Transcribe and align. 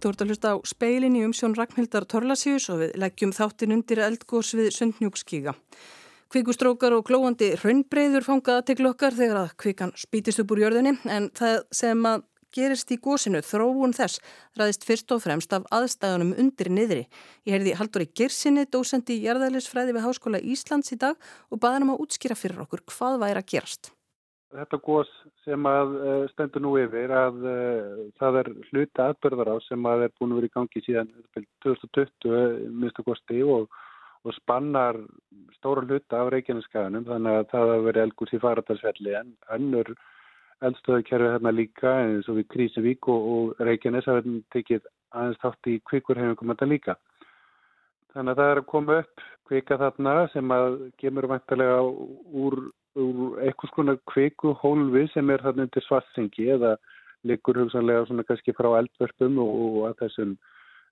Þú 0.00 0.10
ert 0.14 0.22
að 0.24 0.30
hlusta 0.32 0.50
á 0.52 0.56
speilin 0.64 1.16
í 1.18 1.22
umsjón 1.26 1.52
Ragnhildar 1.58 2.06
Torlasíus 2.08 2.70
og 2.72 2.78
við 2.80 2.94
leggjum 3.02 3.34
þáttin 3.36 3.74
undir 3.74 4.00
eldgós 4.00 4.54
við 4.56 4.70
Sundnjúkskíga. 4.72 5.52
Kvikustrókar 6.32 6.94
og 6.96 7.04
glóandi 7.04 7.50
raunbreyður 7.60 8.24
fangaða 8.24 8.64
til 8.70 8.86
okkar 8.88 9.12
þegar 9.18 9.42
að 9.42 9.52
kvikan 9.60 9.92
spítist 10.00 10.40
upp 10.40 10.54
úr 10.54 10.62
jörðinni 10.64 10.94
en 11.04 11.28
það 11.36 11.58
sem 11.82 12.08
að 12.08 12.24
gerist 12.56 12.94
í 12.94 13.00
gósinu 13.02 13.44
þróun 13.44 13.92
þess 13.92 14.24
ræðist 14.56 14.88
fyrst 14.88 15.12
og 15.12 15.20
fremst 15.26 15.52
af 15.52 15.68
aðstæðunum 15.68 16.32
undir 16.40 16.72
niðri. 16.72 17.04
Ég 17.44 17.58
heyrði 17.58 17.76
Haldur 17.76 18.06
í 18.06 18.10
Gersinni, 18.16 18.64
dósend 18.72 19.12
í 19.12 19.20
jarðælisfræði 19.26 19.98
við 19.98 20.06
Háskóla 20.08 20.40
Íslands 20.40 20.96
í 20.96 21.00
dag 21.02 21.20
og 21.50 21.60
baði 21.60 21.76
hann 21.76 21.90
um 21.90 21.96
að 21.98 22.04
útskýra 22.06 22.40
fyrir 22.40 22.64
okkur 22.64 22.86
hvað 22.88 23.20
væri 23.26 23.44
að 23.44 23.50
gerast. 23.52 23.92
Þetta 24.50 24.80
gós 24.82 25.10
sem 25.44 25.66
að 25.70 25.92
uh, 25.94 26.24
stendur 26.32 26.64
nú 26.64 26.72
yfir 26.80 27.12
að 27.14 27.36
uh, 27.46 28.00
það 28.18 28.38
er 28.40 28.48
hluti 28.70 29.02
aðbörðar 29.04 29.52
á 29.54 29.56
sem 29.62 29.86
að 29.86 30.06
er 30.08 30.14
búin 30.18 30.34
að 30.34 30.40
vera 30.40 30.50
í 30.50 30.54
gangi 30.56 30.82
síðan 30.86 31.12
2020 31.62 32.64
minnstu 32.80 33.04
kosti 33.06 33.44
og, 33.46 33.68
og 34.26 34.34
spannar 34.40 34.98
stóra 35.58 35.84
hluti 35.86 36.18
af 36.18 36.32
Reykjaneskaðunum 36.34 37.06
þannig 37.06 37.38
að 37.38 37.46
það 37.52 37.66
hafa 37.66 37.84
verið 37.86 38.06
elgús 38.08 38.34
í 38.34 38.42
faradarsvelli 38.42 39.14
en 39.20 39.30
önnur 39.58 39.92
eldstöðukerfi 40.66 41.30
hérna 41.30 41.54
líka 41.54 41.94
eins 42.02 42.26
og 42.28 42.40
við 42.40 42.50
Krísuvík 42.56 43.08
og, 43.12 43.30
og 43.34 43.62
Reykjanes 43.70 44.10
hafa 44.10 44.34
tekið 44.56 44.90
aðeins 45.14 45.40
þátt 45.44 45.70
í 45.70 45.78
kvikurhefingum 45.88 46.52
þetta 46.52 46.68
líka. 46.68 46.98
Þannig 48.10 48.34
að 48.34 48.42
það 48.42 48.52
er 48.52 48.60
að 48.60 48.68
koma 48.74 48.98
upp 49.04 49.24
kvika 49.46 49.78
þarna 49.78 50.14
sem 50.34 50.52
að 50.54 50.76
gemur 50.98 51.30
vantarlega 51.30 51.80
úr 52.42 52.60
úr 52.98 53.38
eitthvað 53.44 53.74
svona 53.74 53.96
kviku 54.10 54.54
hólfi 54.62 55.06
sem 55.12 55.30
er 55.30 55.42
þarna 55.44 55.66
undir 55.68 55.84
svartsengi 55.86 56.48
eða 56.56 56.76
liggur 57.28 57.60
hugsanlega 57.60 58.06
svona 58.08 58.24
kannski 58.26 58.54
frá 58.56 58.70
eldverfum 58.78 59.38
og, 59.42 59.52
og 59.84 60.00
þessum 60.00 60.34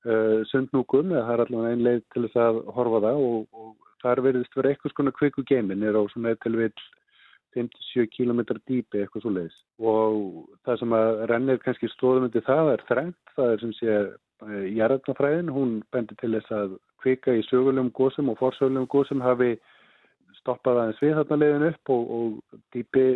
uh, 0.06 0.44
sundnúkum 0.50 1.12
eða 1.14 1.24
það 1.26 1.34
er 1.34 1.44
allavega 1.44 1.72
einn 1.72 1.86
leið 1.86 2.04
til 2.12 2.24
þess 2.26 2.42
að 2.44 2.60
horfa 2.76 3.02
það 3.06 3.24
og, 3.24 3.40
og 3.52 3.74
þar 4.04 4.24
verðist 4.28 4.56
vera 4.56 4.72
eitthvað 4.72 4.94
svona 4.94 5.16
kviku 5.16 5.44
geimin 5.48 5.82
er 5.82 5.98
á 5.98 6.02
svona 6.12 6.36
til 6.44 6.54
vil 6.60 6.72
57 7.56 8.06
km 8.14 8.44
dýpi 8.68 9.02
eitthvað 9.02 9.24
svo 9.24 9.32
leiðis 9.34 9.58
og 9.80 10.20
það 10.68 10.82
sem 10.82 10.96
að 11.00 11.22
rennir 11.32 11.62
kannski 11.64 11.90
stóðum 11.94 12.28
undir 12.28 12.44
það 12.46 12.74
er 12.74 12.84
þrengt, 12.90 13.32
það 13.34 13.54
er 13.54 13.64
sem 13.64 13.72
sé 13.80 13.96
uh, 13.96 14.66
jarðnafræðin, 14.76 15.50
hún 15.56 15.80
bendir 15.94 16.20
til 16.20 16.34
þess 16.36 16.54
að 16.54 16.78
kvika 17.02 17.34
í 17.34 17.42
sögulegum 17.48 17.90
gósum 17.96 18.30
og 18.30 18.38
forsögulegum 18.42 18.90
gósum 18.92 19.24
hafi 19.24 19.56
stoppaði 20.48 20.84
aðeins 20.84 21.02
við 21.04 21.18
þarna 21.20 21.40
leiðin 21.42 21.68
upp 21.68 21.92
og, 21.92 22.12
og 22.16 22.60
dýpi 22.72 23.06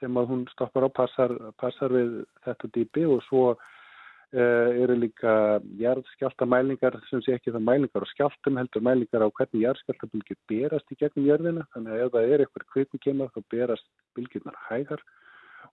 sem 0.00 0.16
að 0.16 0.32
hún 0.32 0.46
stoppar 0.54 0.88
á 0.88 0.90
passar, 0.90 1.34
passar 1.60 1.92
við 1.94 2.16
þetta 2.46 2.70
dýpi 2.74 3.04
og 3.06 3.22
svo 3.26 3.44
uh, 3.52 4.68
eru 4.80 4.96
líka 4.98 5.60
jarðskjáltamælingar 5.80 6.98
sem 7.10 7.22
sé 7.24 7.36
ekki 7.36 7.54
það 7.54 7.66
mælingar 7.68 8.06
og 8.06 8.12
skjáltum 8.14 8.60
heldur 8.60 8.84
mælingar 8.86 9.26
á 9.26 9.28
hvernig 9.28 9.66
jarðskjáltabylgjur 9.66 10.40
berast 10.50 10.94
í 10.94 10.98
gegnum 11.00 11.28
jörðina. 11.28 11.66
Þannig 11.74 11.96
að 11.96 12.04
ef 12.06 12.14
það 12.16 12.34
er 12.34 12.44
eitthvað 12.44 12.68
kvikmikema 12.74 13.30
þá 13.34 13.40
berast 13.54 13.90
bylgjurnar 14.18 14.62
hægar 14.70 15.04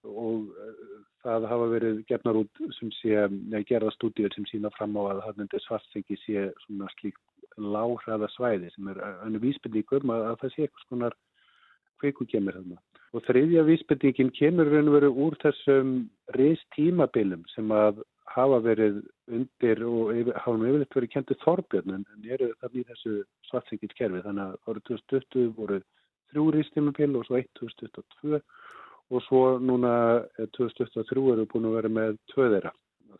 og 0.07 0.51
uh, 0.51 0.99
það 1.23 1.47
hafa 1.53 1.71
verið 1.71 2.03
gefnar 2.11 2.43
út 2.43 2.61
sem 2.77 2.91
sé, 2.99 3.15
neða 3.31 3.65
gerða 3.71 3.95
stúdíur 3.95 4.35
sem 4.35 4.45
sína 4.51 4.71
fram 4.75 4.99
á 4.99 5.01
að 5.07 5.23
það 5.25 5.41
myndir 5.41 5.65
svartsengi 5.65 6.19
sé 6.25 6.49
svona 6.65 6.91
slíkt 6.97 7.23
láhraða 7.57 8.29
svæði 8.35 8.69
sem 8.73 8.91
er 8.91 9.01
önnu 9.25 9.41
vísbendingum 9.43 10.13
að, 10.13 10.27
að 10.31 10.37
það 10.41 10.53
sé 10.53 10.65
eitthvað 10.65 10.85
svona 10.87 11.11
kveiku 12.01 12.27
kemur 12.29 12.59
þarna. 12.59 12.77
Og 13.15 13.23
þriðja 13.25 13.63
vísbendingin 13.67 14.33
kemur 14.35 14.69
raun 14.69 14.91
og 14.91 14.97
veru 14.97 15.11
úr 15.25 15.37
þessum 15.41 15.97
reist 16.35 16.67
tímabilum 16.75 17.45
sem 17.55 17.71
að 17.73 18.03
hafa 18.37 18.59
verið 18.61 18.99
undir 19.33 19.83
og 19.87 20.11
yfir, 20.13 20.35
hafa 20.35 20.57
nú 20.57 20.67
yfirleitt 20.67 20.97
verið 20.97 21.13
kentið 21.13 21.43
þorbjörn 21.43 21.93
en 21.95 22.07
eru 22.27 22.49
þarna 22.61 22.81
í 22.81 22.87
þessu 22.91 23.13
svartsengilt 23.49 23.95
kerfi 23.97 24.23
þannig 24.25 24.43
að 24.43 24.57
árið 24.67 24.83
2020 24.91 25.53
voru 25.57 25.79
þrjú 26.31 26.47
reist 26.53 26.75
tímabil 26.75 27.15
og 27.15 27.27
svo 27.27 27.41
2022 27.61 28.41
og 29.07 29.23
svo 29.23 29.41
núna 29.63 29.93
2023 30.57 31.23
eru 31.33 31.47
búin 31.47 31.69
að 31.69 31.77
vera 31.79 31.93
með 31.99 32.19
tvöðera. 32.33 32.73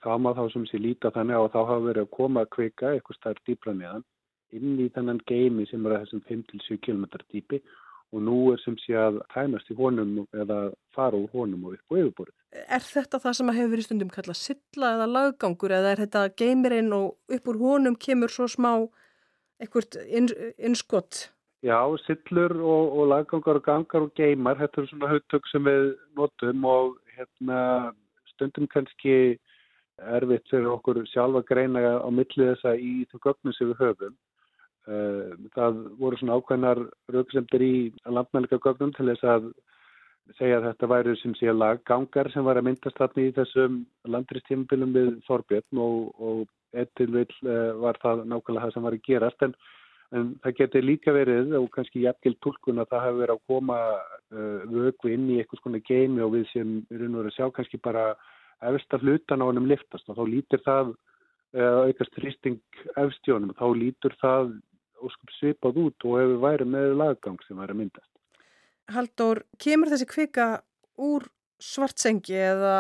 Það 0.04 0.22
má 0.22 0.34
þá 0.36 0.44
sem 0.54 0.66
sé 0.68 0.82
líta 0.84 1.14
þannig 1.16 1.40
á 1.40 1.42
að 1.46 1.54
þá 1.56 1.60
hafa 1.62 1.86
verið 1.88 2.04
að 2.04 2.16
koma 2.18 2.44
að 2.44 2.52
kveika 2.58 2.92
eitthvað 2.92 3.20
starf 3.22 3.44
dýpla 3.48 3.74
meðan 3.78 4.04
inn 4.56 4.78
í 4.80 4.88
þennan 4.96 5.20
geimi 5.28 5.66
sem 5.70 5.86
er 5.86 5.98
að 5.98 6.06
þessum 6.06 6.24
5-7 6.30 6.80
km 6.86 7.06
dýpi 7.34 7.62
og 8.16 8.24
nú 8.24 8.36
er 8.54 8.62
sem 8.64 8.76
sé 8.80 8.96
að 8.96 9.20
tæmast 9.34 9.70
í 9.72 9.76
honum 9.76 10.22
eða 10.32 10.60
fara 10.96 11.20
úr 11.20 11.32
honum 11.34 11.66
og 11.68 11.76
upp 11.76 11.92
og 11.94 12.00
yfirborðið. 12.02 12.36
Er 12.56 12.84
þetta 12.84 13.20
það 13.24 13.38
sem 13.40 13.52
hefur 13.58 13.74
verið 13.74 13.88
stundum 13.88 14.14
kallað 14.14 14.40
silla 14.40 14.92
eða 14.96 15.08
laggangur 15.12 15.74
eða 15.76 15.92
er 15.94 16.04
þetta 16.06 16.22
geimirinn 16.40 16.94
og 16.96 17.36
upp 17.38 17.52
úr 17.52 17.60
honum 17.64 17.98
kemur 18.00 18.32
svo 18.32 18.48
smá 18.52 18.72
ekkert 19.60 19.98
innskott? 20.08 21.28
Já, 21.66 21.82
sillur 22.06 22.54
og, 22.62 22.96
og 22.96 23.12
laggangar 23.12 23.60
og 23.60 23.66
gangar 23.66 24.06
og 24.06 24.14
geimar, 24.16 24.60
þetta 24.62 24.82
er 24.84 24.90
svona 24.92 25.12
hautök 25.12 25.52
sem 25.52 25.68
við 25.68 25.88
notum 26.16 26.68
og 26.70 26.96
hérna, 27.18 27.60
stundum 28.32 28.70
kannski 28.72 29.36
erfitt 29.98 30.46
fyrir 30.52 30.70
okkur 30.70 31.02
sjálfa 31.10 31.42
greina 31.50 31.98
á 31.98 32.08
millið 32.14 32.54
þessa 32.54 32.76
í 32.78 33.04
þau 33.10 33.20
gögnum 33.26 33.56
sem 33.58 33.72
við 33.72 33.82
höfum 33.82 34.16
það 34.88 35.80
voru 36.00 36.18
svona 36.20 36.38
ákveðnar 36.40 36.80
rauksemdir 37.12 37.64
í 37.66 37.74
landmælika 38.08 38.60
gögnum 38.64 38.94
til 38.96 39.10
þess 39.10 39.26
að 39.28 39.50
segja 40.36 40.60
að 40.60 40.68
þetta 40.68 40.90
væri 40.92 41.16
sem 41.22 41.34
sé 41.38 41.54
laggangar 41.54 42.30
sem 42.34 42.46
var 42.46 42.60
að 42.60 42.68
myndast 42.68 43.00
þarna 43.00 43.24
í 43.24 43.34
þessum 43.36 43.80
landristímabilum 44.14 44.94
við 44.96 45.10
Þorbjörn 45.28 45.82
og, 45.84 45.98
og 46.20 46.80
ettil 46.84 47.10
vil 47.14 47.28
uh, 47.46 47.74
var 47.82 48.00
það 48.02 48.24
nákvæmlega 48.28 48.66
það 48.66 48.74
sem 48.76 48.88
var 48.88 48.98
að 48.98 49.06
gerast. 49.08 49.46
En, 49.48 49.56
en 50.18 50.30
það 50.44 50.58
getur 50.62 50.88
líka 50.88 51.16
verið 51.16 51.56
og 51.60 51.70
kannski 51.76 52.04
jafngild 52.04 52.40
tólkun 52.44 52.84
að 52.84 52.92
það 52.94 53.06
hefur 53.08 53.22
verið 53.24 53.36
að 53.36 53.54
koma 53.54 53.80
uh, 53.96 54.62
vögu 54.74 55.14
inn 55.14 55.28
í 55.32 55.40
eitthvað 55.42 55.64
svona 55.64 55.84
geimi 55.88 56.26
og 56.26 56.34
við 56.36 56.48
sem 56.54 56.78
erum 56.94 57.20
verið 57.22 57.34
að 57.34 57.38
sjá 57.40 57.52
kannski 57.58 57.82
bara 57.84 58.08
efsta 58.68 59.00
hlutan 59.04 59.44
á 59.44 59.48
hennum 59.48 59.70
liftast 59.70 60.10
og 60.10 60.18
þá 60.18 60.24
lítur 60.28 60.64
það 60.66 60.94
uh, 60.94 61.86
aukast 61.88 62.16
þrýsting 62.18 62.60
efstjónum 62.98 63.54
og 63.54 63.60
þá 63.62 63.68
lítur 63.84 64.18
það 64.22 64.56
óskup 65.04 65.34
svipað 65.38 65.82
út 65.86 66.08
og 66.08 66.18
hefur 66.22 66.42
værið 66.46 66.72
með 66.74 66.96
laggang 67.02 67.38
sem 67.46 67.60
væri 67.60 67.78
myndast. 67.78 68.12
Haldur, 68.94 69.44
kemur 69.60 69.92
þessi 69.92 70.08
kvika 70.10 70.48
úr 70.98 71.28
svartsengi 71.62 72.38
eða 72.38 72.76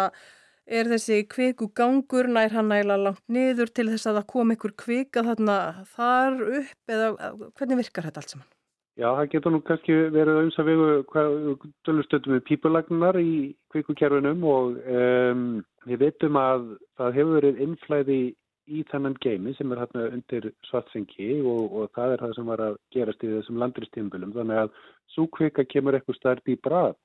er 0.67 0.89
þessi 0.91 1.23
kviku 1.31 1.69
gangur 1.75 2.27
nær 2.31 2.51
hann 2.55 2.69
næla 2.71 2.97
langt 2.99 3.23
niður 3.31 3.71
til 3.71 3.87
þess 3.91 4.09
að 4.09 4.19
það 4.19 4.29
kom 4.33 4.53
einhver 4.53 4.75
kvika 4.83 5.23
þarna 5.23 5.57
þar 5.95 6.41
upp 6.59 6.93
eða 6.95 7.09
hvernig 7.57 7.81
virkar 7.83 8.07
þetta 8.07 8.23
allt 8.23 8.35
saman? 8.35 8.49
Já, 8.97 9.11
það 9.13 9.29
getur 9.31 9.53
nú 9.53 9.59
kannski 9.61 9.95
verið 10.09 10.39
að 10.57 10.69
við 10.71 11.65
dölustöndum 11.85 12.33
við 12.33 12.45
pípulagnar 12.49 13.19
í 13.21 13.33
kvikukerfinum 13.73 14.41
og 14.49 14.79
um, 14.89 15.43
við 15.85 16.01
veitum 16.01 16.39
að 16.41 16.65
það 16.97 17.19
hefur 17.19 17.37
verið 17.37 17.61
innflæði 17.67 18.21
í 18.67 18.83
þennan 18.91 19.15
geimi 19.23 19.53
sem 19.57 19.71
er 19.71 19.81
hérna 19.81 20.07
undir 20.11 20.49
svartsengi 20.67 21.39
og, 21.41 21.73
og 21.79 21.91
það 21.95 22.13
er 22.13 22.23
það 22.23 22.33
sem 22.37 22.49
var 22.51 22.63
að 22.65 22.79
gerast 22.95 23.23
í 23.23 23.31
þessum 23.31 23.61
landristímbilum. 23.63 24.33
Þannig 24.35 24.63
að 24.63 24.73
súkvika 25.15 25.65
kemur 25.71 25.97
eitthvað 25.97 26.19
starf 26.19 26.51
í 26.51 26.57
brað 26.67 26.95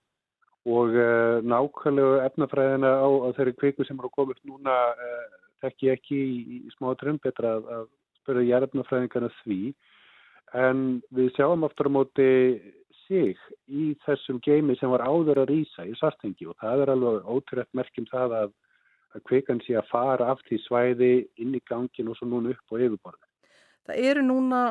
og 0.72 0.94
uh, 0.94 1.38
nákvæmlega 1.42 2.26
efnafræðina 2.28 2.92
á, 3.02 3.08
á 3.08 3.28
þeirri 3.38 3.56
kviku 3.58 3.86
sem 3.86 3.98
eru 3.98 4.10
upp 4.26 4.44
núna 4.46 4.76
uh, 4.92 5.24
þekk 5.62 5.88
ég 5.88 5.98
ekki 5.98 6.18
í, 6.18 6.60
í 6.66 6.74
smá 6.76 6.92
trömm 6.98 7.18
betra 7.22 7.56
að, 7.58 7.72
að 7.78 7.88
spyrja 8.20 8.48
jærfnafræðingarna 8.52 9.32
því. 9.42 9.60
En 10.58 11.00
við 11.14 11.32
sjáum 11.36 11.66
aftur 11.66 11.88
á 11.90 11.96
móti 11.96 12.30
sig 13.06 13.38
í 13.66 13.92
þessum 14.06 14.38
geimi 14.44 14.76
sem 14.78 14.90
var 14.92 15.04
áður 15.06 15.42
að 15.42 15.52
rýsa 15.52 15.86
í 15.88 15.94
svartsengi 15.98 16.46
og 16.50 16.58
það 16.60 16.84
er 16.84 16.92
alveg 16.94 17.30
ótrúett 17.34 17.70
merkjum 17.76 18.06
það 18.10 18.36
að 18.40 18.52
að 19.16 19.24
kvikan 19.28 19.60
sé 19.66 19.76
að 19.78 19.90
fara 19.90 20.30
af 20.32 20.40
því 20.48 20.60
svæði 20.66 21.12
inn 21.42 21.56
í 21.56 21.62
gangin 21.68 22.10
og 22.12 22.18
svo 22.18 22.28
núna 22.30 22.54
upp 22.54 22.74
á 22.74 22.80
yfirborðu. 22.80 23.28
Það 23.88 24.08
eru 24.10 24.24
núna 24.26 24.62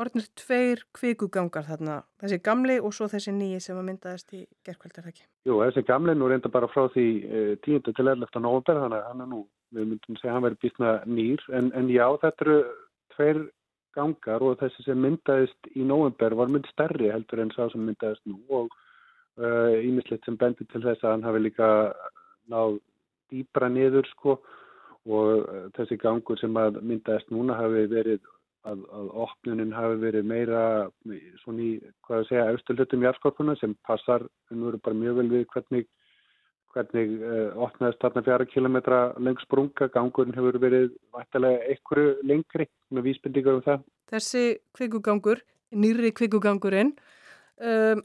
orðinir 0.00 0.28
tveir 0.38 0.82
kvikugangar 0.96 1.66
þarna, 1.68 2.00
þessi 2.18 2.40
gamli 2.42 2.78
og 2.82 2.94
svo 2.96 3.06
þessi 3.10 3.34
nýji 3.34 3.60
sem 3.62 3.78
að 3.78 3.88
myndaðist 3.90 4.32
í 4.34 4.40
gerðkvöldar 4.66 5.10
ekki. 5.10 5.26
Jú, 5.46 5.60
þessi 5.62 5.84
gamli 5.86 6.14
nú 6.18 6.30
reynda 6.30 6.50
bara 6.50 6.70
frá 6.72 6.88
því 6.94 7.08
eh, 7.24 7.52
10. 7.62 7.84
til 7.92 8.08
11. 8.08 8.40
november, 8.42 8.80
þannig 8.82 8.98
að 8.98 9.10
hann 9.10 9.22
er 9.22 9.30
nú, 9.30 9.42
við 9.76 9.92
myndum 9.92 10.18
segja 10.18 10.34
hann 10.34 10.46
verið 10.48 10.64
býtna 10.64 10.96
nýr, 11.06 11.44
en, 11.54 11.70
en 11.78 11.92
já, 11.92 12.08
þetta 12.24 12.48
eru 12.48 12.58
tveir 13.14 13.44
gangar 13.94 14.42
og 14.42 14.58
þessi 14.58 14.86
sem 14.86 14.98
myndaðist 14.98 15.70
í 15.78 15.84
november 15.86 16.34
var 16.40 16.50
mynd 16.50 16.66
stærri 16.72 17.12
heldur 17.12 17.44
en 17.44 17.52
sá 17.54 17.68
sem 17.70 17.84
myndaðist 17.86 18.24
nú 18.26 18.40
og 18.58 18.74
ímislegt 19.38 20.22
uh, 20.22 20.26
sem 20.26 20.38
bendir 20.38 20.66
til 20.70 20.82
þess 20.82 21.02
að 21.02 21.16
hann 21.16 21.26
hafi 21.26 21.42
líka 21.42 21.68
náð 22.50 22.78
dýbra 23.32 23.70
niður 23.72 24.08
sko 24.12 24.38
og 25.04 25.48
eh, 25.48 25.66
þessi 25.76 25.98
gangur 26.00 26.40
sem 26.40 26.56
að 26.56 26.80
myndaðist 26.82 27.32
núna 27.34 27.58
hafi 27.58 27.84
verið 27.92 28.22
að, 28.64 28.84
að 28.96 29.10
opnunin 29.26 29.74
hafi 29.76 29.98
verið 30.00 30.28
meira 30.28 30.62
svona 31.42 31.66
í, 31.66 31.72
hvað 32.06 32.22
að 32.22 32.30
segja, 32.30 32.46
austurlutum 32.52 33.04
jarðskorpuna 33.04 33.56
sem 33.60 33.76
passar, 33.86 34.24
nú 34.50 34.70
eru 34.70 34.80
bara 34.84 34.96
mjög 34.96 35.20
vel 35.20 35.28
við 35.34 35.46
hvernig 35.52 35.90
hvernig 36.74 37.20
uh, 37.22 37.54
opnaðist 37.66 38.02
þarna 38.02 38.22
fjara 38.26 38.46
kilometra 38.50 39.00
leng 39.22 39.38
sprunga, 39.44 39.86
gangurinn 39.94 40.34
hefur 40.34 40.58
verið 40.62 40.88
vættalega 41.14 41.68
einhverju 41.70 42.14
lengri 42.26 42.66
með 42.90 43.06
vísbendingar 43.08 43.60
um 43.60 43.64
það. 43.66 43.84
Þessi 44.10 44.44
kvikugangur, 44.74 45.42
nýri 45.70 46.10
kvikugangurinn, 46.18 46.90
um, 47.62 48.02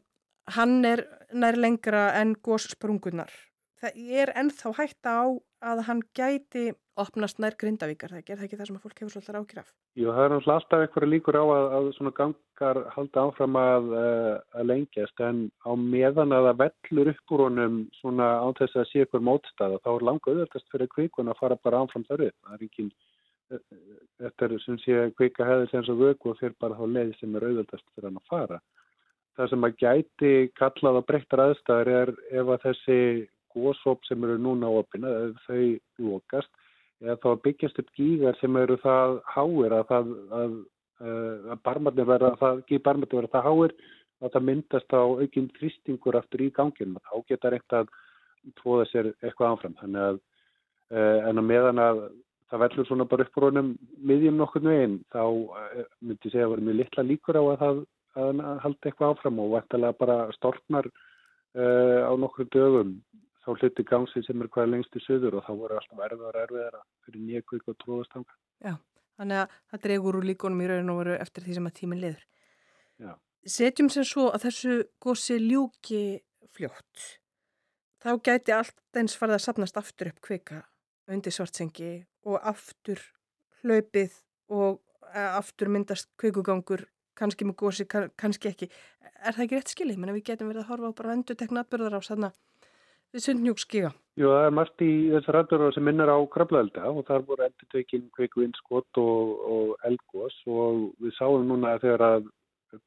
hann 0.54 0.76
er 0.86 1.06
nær 1.34 1.58
lengra 1.58 2.10
en 2.20 2.36
góssprungunar. 2.46 3.34
Það 3.80 4.00
er 4.20 4.32
ennþá 4.36 4.72
hægt 4.76 5.08
á 5.08 5.40
að 5.64 5.82
hann 5.88 6.02
gæti 6.16 6.72
opnast 7.00 7.40
nær 7.40 7.56
grindavíkar, 7.60 8.12
það 8.12 8.32
er 8.34 8.42
ekki 8.44 8.58
það 8.60 8.68
sem 8.68 8.78
að 8.78 8.86
fólk 8.86 8.98
hefur 9.00 9.14
svolítið 9.14 9.38
ákjöraf. 9.40 9.70
Jú, 10.00 10.08
það 10.12 10.26
er 10.26 10.34
náttúrulega 10.34 10.60
alltaf 10.60 10.84
eitthvað 10.84 11.12
líkur 11.14 11.38
á 11.40 11.44
að, 11.44 11.68
að 11.78 11.88
svona 11.96 12.12
gangar 12.18 12.80
halda 12.96 13.24
áfram 13.24 13.60
að, 13.60 13.88
eh, 14.00 14.34
að 14.60 14.68
lengjast 14.72 15.24
en 15.24 15.40
á 15.64 15.72
meðan 15.80 16.36
að 16.36 16.48
það 16.50 16.60
vellur 16.64 17.12
upp 17.14 17.36
úr 17.36 17.46
honum 17.46 17.78
svona 18.02 18.28
á 18.44 18.48
þess 18.60 18.82
að 18.82 18.90
sé 18.90 19.06
eitthvað 19.06 19.26
mótstaða 19.30 19.80
þá 19.86 19.90
er 19.94 20.08
langa 20.10 20.34
auðvitaðst 20.34 20.76
fyrir 20.76 20.92
kvikun 20.96 21.32
að 21.32 21.40
fara 21.40 21.60
bara 21.64 21.82
áfram 21.86 22.08
þar 22.10 22.26
upp. 22.28 22.38
Það 22.44 22.60
er 22.60 22.68
ekki, 22.68 22.90
eh, 23.56 23.64
þetta 24.20 24.50
er 24.50 24.60
sem 24.66 24.84
sé 24.84 25.02
kvika 25.16 25.48
hefðis 25.48 25.80
eins 25.80 25.96
og 25.96 26.04
vöku 26.04 26.34
og 26.34 26.40
fyrir 26.44 26.60
bara 26.60 26.76
þá 26.76 26.86
leið 27.00 27.18
sem 27.20 27.36
er 27.36 27.48
auðvitaðst 27.48 27.92
fyrir 27.96 28.12
hann 28.12 28.20
að 28.20 28.32
fara. 28.36 28.62
Það 29.40 29.52
sem 29.54 29.68
að 29.70 29.76
gæti 29.80 30.38
kallað 30.60 31.00
á 31.00 31.02
breyttar 31.08 31.48
aðstæðar 31.48 31.90
er 31.96 32.10
ef 32.28 32.50
að 32.56 32.64
þessi 32.68 33.02
gósóp 33.54 34.06
sem 34.08 34.24
eru 34.24 34.38
núna 34.42 34.72
opina, 34.82 35.14
þau 35.46 35.78
lokast 36.06 36.52
eða 37.00 37.16
þá 37.24 37.30
byggjast 37.46 37.80
upp 37.82 37.94
gígar 37.96 38.38
sem 38.40 38.58
eru 38.60 38.78
það 38.84 39.20
háir 39.34 39.76
að 39.78 39.86
það 39.92 40.14
að, 40.40 40.56
að 41.00 41.62
barmarnir 41.64 42.10
verða 42.10 42.34
það, 42.42 42.64
verða 42.90 43.34
það 43.36 43.48
háir 43.48 43.76
að 44.20 44.34
það 44.34 44.48
myndast 44.50 44.96
á 44.96 45.04
aukinn 45.04 45.52
þrýstingur 45.56 46.18
aftur 46.20 46.44
í 46.44 46.50
ganginu. 46.52 47.00
Þá 47.08 47.14
geta 47.30 47.54
reynt 47.54 47.76
að 47.78 47.94
tvoða 48.60 48.88
sér 48.90 49.14
eitthvað 49.22 49.54
áfram. 49.54 49.78
Þannig 49.80 50.10
að 50.10 50.20
að 50.90 51.40
meðan 51.46 51.80
að 51.84 52.02
það 52.50 52.62
velur 52.64 52.88
svona 52.90 53.06
bara 53.06 53.26
upp 53.26 53.38
úr 53.38 53.46
honum 53.46 53.70
miðjum 54.10 54.40
nokkur 54.40 54.64
meginn 54.66 54.96
þá 55.14 55.22
myndi 56.02 56.26
ég 56.26 56.34
segja 56.34 56.48
að 56.48 56.54
vera 56.56 56.66
mjög 56.66 56.80
litla 56.80 57.06
líkur 57.06 57.38
á 57.38 57.44
að 57.44 57.60
það 57.62 57.82
að 58.20 58.42
halda 58.64 58.90
eitthvað 58.90 59.14
áfram 59.14 59.42
og 59.44 59.52
verðalega 59.54 60.00
bara 60.00 60.18
stortnar 60.34 60.90
uh, 60.90 62.10
á 62.10 62.14
nokkur 62.18 62.50
dögum 62.50 62.96
þá 63.50 63.64
hluti 63.64 63.86
gangsið 63.88 64.26
sem 64.28 64.44
er 64.44 64.50
hvaða 64.54 64.72
lengst 64.74 64.96
í 64.98 65.02
söður 65.04 65.40
og 65.40 65.46
þá 65.48 65.52
voru 65.58 65.78
alltaf 65.80 66.02
erfiðar 66.06 66.38
erfiðara 66.44 66.82
fyrir 67.06 67.22
nýja 67.26 67.46
kvík 67.48 67.70
og 67.72 67.78
tróðastanga. 67.82 68.36
Já, 68.62 68.74
þannig 69.18 69.42
að 69.44 69.56
það 69.72 69.84
dregur 69.86 70.18
úr 70.20 70.28
líkonum 70.30 70.62
í 70.62 70.68
raun 70.70 70.92
og 70.94 71.00
veru 71.02 71.16
eftir 71.18 71.46
því 71.46 71.56
sem 71.58 71.70
að 71.70 71.78
tíminn 71.80 72.04
liður. 72.04 72.26
Já. 73.00 73.12
Setjum 73.50 73.90
sem 73.94 74.06
svo 74.06 74.28
að 74.34 74.46
þessu 74.46 74.76
gósi 75.02 75.40
ljúki 75.42 76.04
fljótt. 76.54 77.06
Þá 78.00 78.12
gæti 78.28 78.56
allt 78.56 79.00
eins 79.00 79.18
farið 79.20 79.40
að 79.40 79.46
sapnast 79.48 79.80
aftur 79.80 80.12
upp 80.12 80.22
kvika 80.28 80.62
undir 81.10 81.34
svartsengi 81.34 81.94
og 82.30 82.38
aftur 82.46 83.02
hlaupið 83.64 84.14
og 84.54 84.78
eh, 85.10 85.32
aftur 85.40 85.72
myndast 85.74 86.12
kvikugangur 86.22 86.86
kannski 87.20 87.48
með 87.48 87.58
gósi, 87.60 87.86
kannski 87.90 88.52
ekki. 88.54 88.70
Er 89.26 89.36
það 89.36 89.44
ekki 89.46 89.58
rétt 89.58 89.74
skilið? 89.74 89.98
Menna 90.00 90.14
við 90.16 90.30
getum 90.30 90.52
verið 90.52 90.64
að 90.64 90.70
horfa 90.70 90.92
á 90.94 90.98
bara 91.02 91.16
endur 91.18 91.36
tekna 91.40 91.66
atbyrðar 91.66 91.98
á 92.00 92.02
sanna 92.06 92.30
við 93.14 93.26
sundnjúkskiga? 93.26 93.92
Jú, 94.20 94.28
það 94.28 94.46
er 94.46 94.56
margt 94.58 94.84
í 94.84 94.92
þessar 95.14 95.40
atbyrðar 95.42 95.76
sem 95.76 95.86
minnar 95.88 96.12
á 96.12 96.20
krablaelda 96.34 96.90
og 96.92 97.06
þar 97.08 97.24
voru 97.30 97.46
endur 97.46 97.70
tekinn 97.72 98.10
kveiku 98.18 98.44
innskott 98.44 99.00
og, 99.00 99.32
og 99.56 99.88
elgós 99.88 100.36
og 100.48 100.90
við 101.00 101.16
sáum 101.16 101.48
núna 101.48 101.78
þegar 101.80 102.06
að 102.08 102.28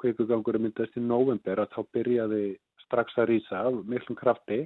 kveikugangur 0.02 0.60
myndast 0.60 0.98
í 0.98 1.02
november 1.02 1.62
að 1.62 1.72
þá 1.74 1.80
byrjaði 1.96 2.44
strax 2.84 3.16
að 3.19 3.30
rýsa 3.32 3.64
miklum 3.88 4.19
krafti 4.19 4.60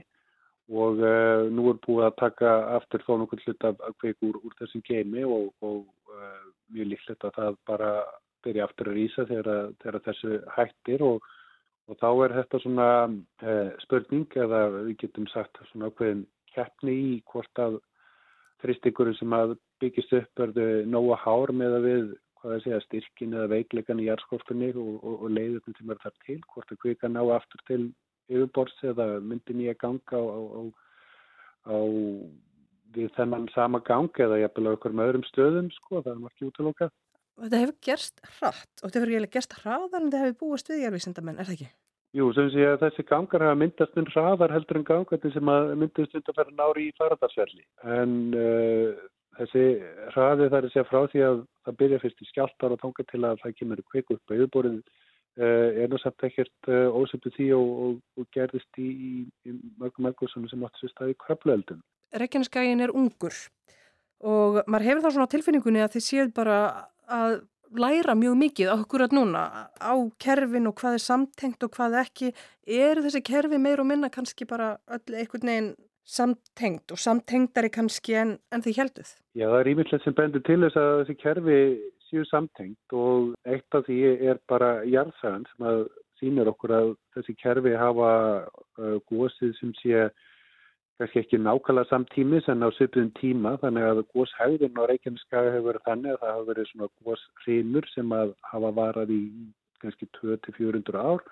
og 0.67 0.99
uh, 0.99 1.47
nú 1.55 1.71
er 1.71 1.81
búið 1.87 2.09
að 2.09 2.19
taka 2.19 2.53
aftur 2.75 3.05
þó 3.07 3.15
nokkur 3.21 3.43
hlut 3.45 3.67
af 3.69 3.83
kveikur 4.03 4.41
úr 4.43 4.57
þessum 4.59 4.83
geimi 4.87 5.23
og, 5.23 5.53
og 5.63 5.85
uh, 6.11 6.47
mjög 6.75 6.91
líklegt 6.93 7.27
að 7.29 7.37
það 7.39 7.59
bara 7.71 7.91
byrja 8.47 8.67
aftur 8.67 8.91
að 8.91 8.99
rýsa 8.99 9.27
þegar, 9.31 9.71
þegar 9.83 10.03
þessu 10.09 10.41
hættir 10.57 11.07
og, 11.07 11.31
og 11.87 11.99
þá 12.01 12.09
er 12.27 12.35
þetta 12.41 12.63
svona 12.63 12.89
uh, 13.07 13.69
spurning 13.85 14.27
eða 14.35 14.63
við 14.77 14.95
getum 15.05 15.29
sagt 15.33 15.61
svona 15.71 15.91
ákveðin 15.91 16.25
keppni 16.55 16.95
í 16.95 17.13
hvort 17.31 17.63
að 17.63 17.79
þristingurinn 18.65 19.19
sem 19.19 19.35
að 19.37 19.57
byggist 19.83 20.15
upp 20.17 20.41
verðu 20.41 20.87
nóga 20.89 21.19
hár 21.23 21.53
með 21.53 21.79
að 21.79 21.87
við 21.91 22.07
hvað 22.41 22.53
það 22.55 22.65
segja 22.65 22.81
styrkin 22.87 23.37
eða 23.37 23.53
veikleikan 23.53 24.01
í 24.01 24.09
jærskortunni 24.09 24.73
og, 24.75 24.91
og, 25.03 25.15
og 25.27 25.33
leiðurnum 25.37 25.79
sem 25.79 25.93
er 25.93 26.03
þar 26.03 26.17
til 26.27 26.41
hvort 26.53 26.73
að 26.73 26.83
kvika 26.83 27.11
ná 27.13 27.23
aftur 27.37 27.63
til 27.69 27.83
yfirborðs 28.33 28.83
eða 28.93 29.07
myndi 29.23 29.57
nýja 29.57 29.77
ganga 29.81 30.19
á, 30.19 30.25
á, 30.27 30.63
á 31.71 31.77
við 32.97 33.11
þennan 33.17 33.49
sama 33.55 33.81
gang 33.87 34.23
eða 34.23 34.41
jafnvel 34.43 34.73
á 34.73 34.77
okkur 34.77 34.95
með 34.97 35.11
öðrum 35.11 35.27
stöðum 35.31 35.71
sko, 35.75 36.01
það 36.01 36.13
er 36.13 36.23
margir 36.23 36.51
útlokað. 36.51 36.95
Þetta 37.37 37.63
hefur 37.63 37.77
gerst 37.85 38.23
hratt 38.39 38.81
og 38.81 38.87
þetta 38.87 39.01
hefur 39.01 39.13
eiginlega 39.13 39.37
gerst 39.37 39.59
hraðar 39.61 40.01
en 40.01 40.07
þetta 40.09 40.23
hefur 40.23 40.39
búist 40.41 40.71
við 40.71 40.87
jærvísindamenn, 40.87 41.41
er 41.41 41.49
það 41.49 41.57
ekki? 41.59 41.69
Jú, 42.17 42.31
sem 42.33 42.47
sé 42.55 42.65
að 42.65 42.79
þessi 42.87 43.05
gangar 43.11 43.45
hafa 43.45 43.59
myndast 43.61 43.99
um 44.01 44.07
hraðar 44.09 44.55
heldur 44.55 44.79
en 44.81 44.87
gangar 44.89 45.33
sem 45.35 45.51
að 45.53 45.73
myndast 45.83 46.17
undan 46.17 46.37
fyrir 46.39 46.55
nári 46.57 46.87
í 46.87 46.95
faradarsverli 46.97 47.65
en 47.97 48.15
uh, 48.33 49.03
þessi 49.41 49.65
hraði 50.15 50.49
þar 50.55 50.69
er 50.69 50.73
sér 50.73 50.89
frá 50.89 51.03
því 51.13 51.25
að 51.27 51.43
það 51.67 51.79
byrja 51.83 51.99
fyrst 52.05 52.23
í 52.23 52.29
skjáltar 52.31 52.77
og 52.77 52.81
tónga 52.81 53.05
til 53.11 53.21
að 53.21 53.43
það 53.43 53.59
kemur 53.59 53.85
kveik 53.91 54.15
upp 54.15 54.33
á 54.33 54.37
yfirborðin 54.39 54.81
uh, 54.81 55.69
er 55.83 55.93
nú 55.93 56.01
samt 56.01 56.27
ekkert 56.31 56.71
uh, 56.73 56.89
ósöptu 56.97 57.35
því 57.37 57.51
og, 57.59 57.77
og, 57.85 58.01
og 58.17 58.31
gerðist 58.33 58.81
í, 58.81 58.89
í, 58.89 59.13
í 59.45 59.57
mörgum 59.83 60.09
elgursunum 60.09 60.49
sem 60.49 60.65
átti 60.65 60.87
sér 60.87 60.95
staði 60.95 61.21
krablueldum. 61.21 61.85
Reykjaneskægin 62.17 62.85
er 62.87 62.97
ungur 62.97 63.37
og 64.25 64.63
maður 64.65 64.89
hefur 64.89 65.05
þá 65.05 65.11
svona 65.19 65.33
tilfinningunni 65.35 65.85
að 65.85 65.99
þið 65.99 66.07
séu 66.07 66.29
bara 66.33 66.61
að 67.07 67.41
læra 67.77 68.15
mjög 68.19 68.37
mikið 68.41 68.71
okkur 68.73 69.07
að 69.07 69.17
núna 69.19 69.43
á 69.77 69.95
kerfin 70.23 70.69
og 70.71 70.77
hvað 70.81 70.99
er 70.99 71.03
samtengt 71.03 71.67
og 71.67 71.75
hvað 71.75 71.99
ekki. 72.05 72.33
Er 72.67 73.03
þessi 73.03 73.23
kerfi 73.27 73.59
meir 73.59 73.83
og 73.83 73.89
minna 73.91 74.11
kannski 74.13 74.47
bara 74.49 74.77
öll 74.87 75.19
einhvern 75.19 75.51
veginn 75.51 75.75
samtengt 76.07 76.93
og 76.95 77.03
samtengtari 77.03 77.71
kannski 77.75 78.15
en, 78.15 78.37
en 78.55 78.63
því 78.63 78.77
helduð? 78.79 79.11
Já, 79.35 79.49
það 79.51 79.61
er 79.61 79.71
ímyndilegt 79.73 80.07
sem 80.07 80.17
bendur 80.17 80.45
til 80.47 80.61
þess 80.63 80.79
að 80.81 80.93
þessi 81.01 81.19
kerfi 81.23 81.61
séu 82.07 82.27
samtengt 82.31 82.95
og 82.95 83.35
eitt 83.51 83.75
af 83.75 83.87
því 83.89 83.99
er 84.31 84.39
bara 84.49 84.71
jarðsagan 84.87 85.47
sem 85.51 85.67
að 85.67 85.83
sínir 86.21 86.49
okkur 86.49 86.73
að 86.73 86.93
þessi 87.17 87.35
kerfi 87.43 87.75
hafa 87.77 88.13
uh, 88.47 88.97
gósið 89.11 89.57
sem 89.59 89.75
sé 89.83 90.07
kannski 90.97 91.21
ekki 91.21 91.39
nákvæmlega 91.45 91.91
samtímis 91.91 92.49
en 92.49 92.65
á 92.65 92.69
söpjum 92.73 93.11
tíma 93.21 93.57
þannig 93.61 93.85
að 93.85 94.03
góshæðin 94.15 94.81
á 94.81 94.83
Reykjaneskaga 94.89 95.53
hefur 95.53 95.69
verið 95.69 95.87
þannig 95.89 96.13
að 96.15 96.21
það 96.23 96.33
hafa 96.33 96.47
verið 96.51 96.69
svona 96.71 96.89
góshrinur 97.05 97.89
sem 97.93 98.15
að 98.17 98.33
hafa 98.53 98.71
varað 98.81 99.13
í 99.13 99.23
kannski 99.83 100.09
200-400 100.21 101.03
ár 101.03 101.25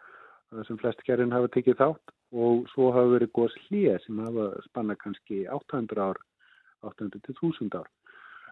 sem 0.69 0.79
flest 0.79 1.01
kerfin 1.07 1.33
hafa 1.33 1.49
tekið 1.57 1.81
þátt 1.81 2.15
og 2.45 2.67
svo 2.75 2.91
hafa 2.93 3.15
verið 3.15 3.33
góðs 3.39 3.57
hlýja 3.67 3.99
sem 4.05 4.19
hafa 4.27 4.51
spanna 4.69 4.97
kannski 5.01 5.45
800 5.49 6.03
ár, 6.03 6.19
800 6.83 7.23
til 7.25 7.37
1000 7.41 7.79
ár. 7.79 7.89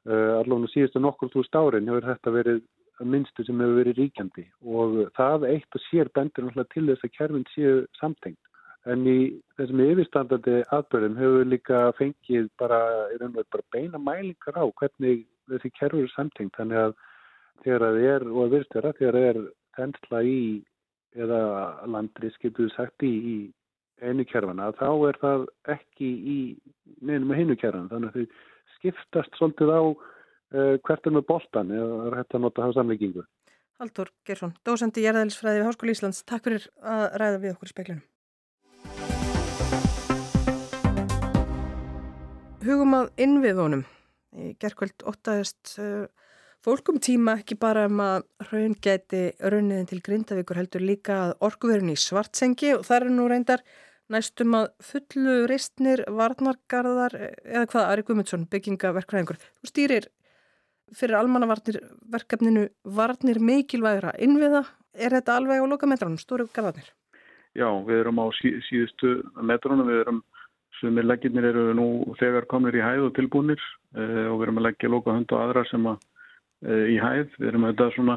Uh, 0.03 0.41
Allavega 0.41 0.71
síðustu 0.73 1.03
nokkur 1.03 1.31
þúst 1.31 1.55
árin 1.55 1.91
hefur 1.91 2.09
þetta 2.09 2.33
verið 2.35 2.63
minnstu 3.07 3.45
sem 3.47 3.61
hefur 3.61 3.79
verið 3.83 4.01
ríkjandi 4.01 4.47
og 4.65 4.97
það 5.19 5.47
eitt 5.51 5.77
og 5.77 5.85
sér 5.91 6.11
bendur 6.15 6.49
til 6.73 6.87
þess 6.89 7.07
að 7.07 7.15
kerfin 7.19 7.47
séu 7.53 7.85
samtengt. 8.01 8.41
En 8.91 9.07
í 9.07 9.19
þessum 9.59 9.83
yfirstandandi 9.85 10.57
atbyrðum 10.75 11.19
hefur 11.21 11.47
líka 11.47 11.83
fengið 11.99 12.49
bara, 12.59 12.81
bara 13.23 13.69
beina 13.71 14.01
mælingar 14.03 14.59
á 14.59 14.67
hvernig 14.81 15.27
þessi 15.51 15.71
kerfur 15.79 16.03
er 16.03 16.15
samtengt. 16.17 16.57
Þannig 16.59 16.81
að 16.81 16.95
þegar 17.63 17.85
það 17.87 18.05
er, 18.11 18.29
og 18.33 18.45
að 18.45 18.55
virðst 18.57 18.79
vera, 18.79 18.95
þegar 18.99 19.19
það 19.19 19.29
er 19.31 19.43
þensla 19.79 20.23
í 20.27 20.39
eða 21.13 21.43
landris 21.93 22.39
getur 22.43 22.71
sagt 22.75 23.05
í, 23.07 23.13
í 23.13 23.37
einu 24.03 24.25
kerfana 24.27 24.71
þá 24.79 24.89
er 25.09 25.19
það 25.23 25.45
ekki 25.77 26.09
í 26.09 26.39
neina 27.05 27.27
með 27.29 27.43
hinu 27.43 27.59
kerfana 27.61 27.91
þannig 27.93 28.11
að 28.11 28.17
þau 28.17 28.77
skiptast 28.79 29.39
svolítið 29.39 29.73
á 29.73 29.83
uh, 29.83 30.75
hvert 30.87 31.07
er 31.07 31.17
með 31.17 31.29
boltan 31.29 31.75
eða 31.77 32.17
hægt 32.17 32.37
að 32.37 32.45
nota 32.47 32.65
það 32.65 32.79
samleikingu. 32.79 33.27
Haldur 33.83 34.13
Gersson, 34.29 34.57
dósandi 34.67 35.03
í 35.03 35.07
Jærðælisfræði 35.09 35.61
við 35.61 35.69
Háskóli 35.69 35.95
Íslands, 35.97 36.25
takk 36.29 36.47
fyrir 36.47 36.69
að 36.87 37.05
ræða 37.23 37.43
við 37.43 37.55
okkur 37.55 37.71
í 37.71 37.75
speiklunum. 37.75 38.05
Hugum 42.63 42.93
að 42.95 43.09
innviðunum. 43.19 43.81
Í 44.39 44.53
gerðkvöld 44.63 45.03
óttaðist 45.11 45.73
uh, 45.83 46.05
fólkum 46.63 47.01
tíma 47.03 47.35
ekki 47.41 47.57
bara 47.59 47.89
um 47.89 47.99
að 48.05 48.23
raun 48.53 48.77
geti 48.79 49.23
raunniðin 49.43 49.89
til 49.91 49.99
Grindavíkur 50.07 50.61
heldur 50.61 50.85
líka 50.87 51.17
að 51.25 51.33
orkuverðin 51.49 51.91
í 51.97 51.99
svartsengi 51.99 52.71
og 52.77 52.85
það 52.87 52.99
er 53.01 53.09
nú 53.17 53.27
reyndar 53.33 53.65
næstum 54.15 54.55
að 54.61 54.69
fullu 54.93 55.37
reistnir 55.51 56.05
varnargarðar 56.07 57.19
eða 57.19 57.67
hvað 57.73 57.89
Ari 57.89 58.07
Gumundsson 58.07 58.47
byggingaverkræðingur. 58.53 59.43
Þú 59.59 59.73
stýrir 59.73 60.09
fyrir 60.95 61.19
almannavarnir 61.19 61.81
verkefninu 62.15 62.69
varnir 62.85 63.43
mikilvægra 63.43 64.15
innviða. 64.23 64.63
Er 64.95 65.19
þetta 65.19 65.41
alveg 65.41 65.65
á 65.65 65.67
loka 65.67 65.91
metranum, 65.91 66.21
stóru 66.21 66.47
garðarnir? 66.53 66.93
Já, 67.59 67.67
við 67.89 68.05
erum 68.05 68.23
á 68.23 68.27
sí, 68.39 68.55
síðustu 68.69 69.19
metranum, 69.43 69.89
við 69.89 70.05
erum 70.05 70.23
Sumir 70.83 71.07
legginir 71.07 71.45
eru 71.47 71.69
nú 71.79 71.85
þegar 72.19 72.49
komir 72.51 72.75
í 72.75 72.81
hæð 72.83 73.05
og 73.07 73.13
tilbúinir 73.15 73.61
uh, 73.95 74.33
og 74.33 74.41
við 74.41 74.49
erum 74.49 74.57
að 74.59 74.65
leggja 74.67 74.89
loka 74.91 75.15
hund 75.15 75.31
og 75.31 75.43
aðra 75.45 75.63
sem 75.71 75.85
að 75.87 76.01
uh, 76.67 76.87
í 76.91 76.97
hæð. 76.99 77.37
Við 77.39 77.51
erum 77.53 77.67
auðvitað 77.69 77.93
svona 77.95 78.17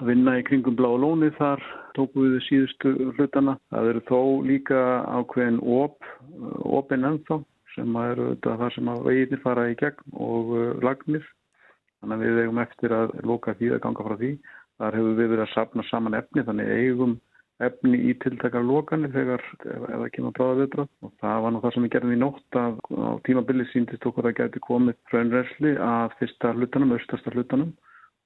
að 0.00 0.10
vinna 0.10 0.34
í 0.40 0.42
kringum 0.48 0.78
blá 0.80 0.88
lóni 0.98 1.30
þar 1.36 1.62
tóku 1.94 2.24
við 2.24 2.42
síðustu 2.48 2.96
hlutana. 3.12 3.54
Það 3.70 3.92
eru 3.92 4.02
þó 4.10 4.20
líka 4.48 4.82
ákveðin 5.20 5.62
op, 5.62 6.10
opin 6.66 7.06
ennþá 7.06 7.38
sem 7.76 8.02
eru 8.02 8.26
auðvitað 8.32 8.62
það 8.64 8.74
sem 8.74 8.90
að 8.90 9.06
veginir 9.06 9.44
fara 9.46 9.70
í 9.70 9.78
gegn 9.78 10.20
og 10.26 10.54
uh, 10.58 10.68
lagnir. 10.82 11.30
Þannig 12.00 12.16
að 12.18 12.26
við 12.26 12.42
eigum 12.42 12.62
eftir 12.64 12.98
að 12.98 13.18
loka 13.30 13.54
því 13.60 13.74
að 13.76 13.82
ganga 13.86 14.10
frá 14.10 14.18
því. 14.18 14.36
Þar 14.80 14.96
hefur 14.98 15.18
við 15.22 15.34
verið 15.36 15.46
að 15.46 15.54
sapna 15.54 15.86
saman 15.86 16.18
efni 16.18 16.48
þannig 16.50 16.78
eigum 16.80 17.18
efni 17.66 17.98
í 18.08 18.14
tiltakar 18.22 18.64
lokanir 18.64 19.12
þegar 19.12 19.44
það 19.60 20.06
kemur 20.14 20.30
að 20.30 20.36
bráða 20.38 20.58
viðbröð 20.60 21.06
og 21.06 21.12
það 21.20 21.42
var 21.44 21.54
nú 21.54 21.62
það 21.62 21.74
sem 21.74 21.86
við 21.86 21.92
gerðum 21.94 22.14
í 22.14 22.20
nótt 22.20 22.58
að 22.60 22.78
á 22.88 23.10
tímabili 23.26 23.66
síndist 23.70 24.06
okkur 24.08 24.30
að 24.30 24.36
geti 24.40 24.62
komið 24.64 24.98
frönnresli 25.12 25.72
að 25.84 26.16
fyrsta 26.20 26.52
hlutanum, 26.56 26.94
austasta 26.96 27.32
hlutanum 27.34 27.72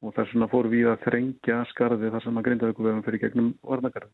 og 0.05 0.15
þess 0.17 0.35
vegna 0.35 0.51
fór 0.53 0.69
við 0.73 0.91
að 0.93 1.07
þrengja 1.07 1.63
skarði 1.73 2.13
þar 2.13 2.27
sem 2.27 2.39
að 2.39 2.47
grindavíku 2.49 2.87
vefum 2.87 3.07
fyrir 3.07 3.23
gegnum 3.25 3.49
varnakarði. 3.65 4.13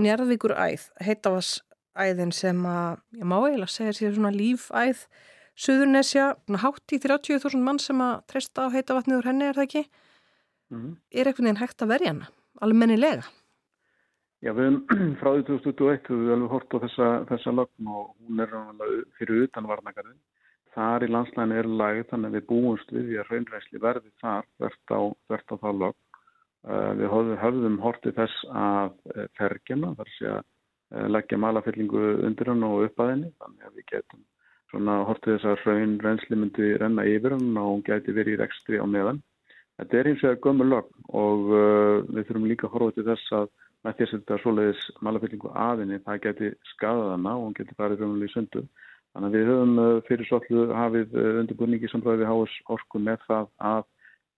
Njarðvíkur 0.00 0.54
æð, 0.54 0.86
heitavas 1.00 1.50
æðin 1.96 2.32
sem 2.36 2.60
að, 2.68 3.00
ég 3.18 3.28
má 3.28 3.36
eiginlega 3.40 3.74
segja 3.74 3.96
sér 3.96 4.16
svona 4.16 4.32
lífæð, 4.34 5.04
Suðurnesja, 5.60 6.30
hátt 6.62 6.92
í 6.94 6.98
30.000 7.02 7.60
mann 7.60 7.80
sem 7.82 7.98
að 8.00 8.22
treysta 8.30 8.64
á 8.64 8.72
heitavatniður 8.72 9.26
henni 9.28 9.48
er 9.50 9.58
það 9.58 9.66
ekki? 9.66 9.82
Mm 10.70 10.78
-hmm. 10.78 10.94
Er 11.10 11.26
eitthvað 11.26 11.46
nefn 11.48 11.60
hægt 11.60 11.82
að 11.82 11.90
verja 11.90 12.12
hana, 12.14 12.28
alveg 12.62 12.78
mennilega? 12.80 13.26
Já, 14.40 14.54
við 14.56 14.70
hefum 14.70 15.00
frá 15.20 15.34
því 15.34 15.42
2021 15.50 16.20
við 16.22 16.30
alveg 16.34 16.52
hort 16.54 16.72
á 16.72 16.78
þessa, 16.86 17.08
þessa 17.28 17.52
lögn 17.58 17.88
og 17.92 18.12
hún 18.16 18.40
er 18.40 18.54
fyrir 19.18 19.42
utan 19.44 19.68
varnagarðin. 19.68 20.20
Þar 20.72 21.04
í 21.04 21.10
landslæðinu 21.10 21.58
er 21.60 21.68
lagið 21.80 22.06
þannig 22.12 22.30
að 22.30 22.36
við 22.38 22.46
búumst 22.48 22.94
við 22.94 23.10
því 23.10 23.18
að 23.20 23.32
raunræsli 23.34 23.82
verði 23.82 24.12
þar 24.22 24.48
verðt 24.62 24.94
á, 24.96 25.00
á 25.28 25.54
það 25.60 25.82
lögn. 25.82 26.00
Uh, 26.60 26.90
við 26.96 27.06
höfðum, 27.08 27.36
höfðum 27.40 27.78
hortið 27.80 28.16
þess 28.20 28.40
að 28.62 28.96
uh, 29.12 29.28
fergjana, 29.36 29.92
þar 29.96 30.10
sé 30.16 30.26
að 30.28 30.42
uh, 30.42 31.06
leggja 31.08 31.38
malafyllingu 31.40 32.02
undir 32.28 32.50
hann 32.52 32.66
og 32.68 32.84
upp 32.86 33.00
að 33.00 33.12
henni. 33.14 33.30
Þannig 33.40 33.68
að 33.68 33.78
við 33.78 33.88
getum 33.92 34.26
svona 34.72 34.98
hortið 35.08 35.36
þess 35.36 35.50
að 35.52 35.64
raunræsli 35.68 36.38
myndi 36.40 36.74
renna 36.80 37.08
yfir 37.08 37.36
hann 37.36 37.60
og 37.60 37.74
hún 37.74 37.88
geti 37.88 38.16
verið 38.16 38.38
í 38.38 38.40
rekstri 38.40 38.80
á 38.80 38.86
meðan. 38.88 39.20
Þetta 39.80 39.98
er 40.00 40.10
eins 40.10 40.22
og 40.24 40.28
það 40.30 40.44
gömur 40.46 40.68
lögn 40.68 41.10
og 41.24 41.48
við 42.12 42.26
þurfum 42.28 42.48
líka 42.52 42.68
að 42.68 42.74
horfa 42.76 42.96
til 42.96 43.06
þess 43.08 43.36
að 43.40 43.48
með 43.84 43.96
því 43.96 44.06
að 44.06 44.10
setja 44.12 44.38
svoleiðis 44.42 44.82
malafyllingu 45.04 45.52
aðinni, 45.56 46.00
það 46.04 46.22
geti 46.26 46.50
skadað 46.74 47.14
hana 47.14 47.36
og 47.38 47.46
hún 47.46 47.56
geti 47.56 47.76
farið 47.78 48.02
raunlega 48.04 48.28
í 48.28 48.34
sundu. 48.34 48.64
Þannig 49.10 49.30
að 49.30 49.36
við 49.36 49.48
höfum 49.50 49.78
uh, 49.82 50.02
fyrir 50.06 50.28
svolítið 50.28 50.74
hafið 50.76 51.16
uh, 51.16 51.30
undirbúningi 51.40 51.90
samræði 51.90 52.22
við 52.22 52.30
háas 52.30 52.58
orku 52.76 53.00
með 53.02 53.24
það 53.26 53.48
að 53.70 53.80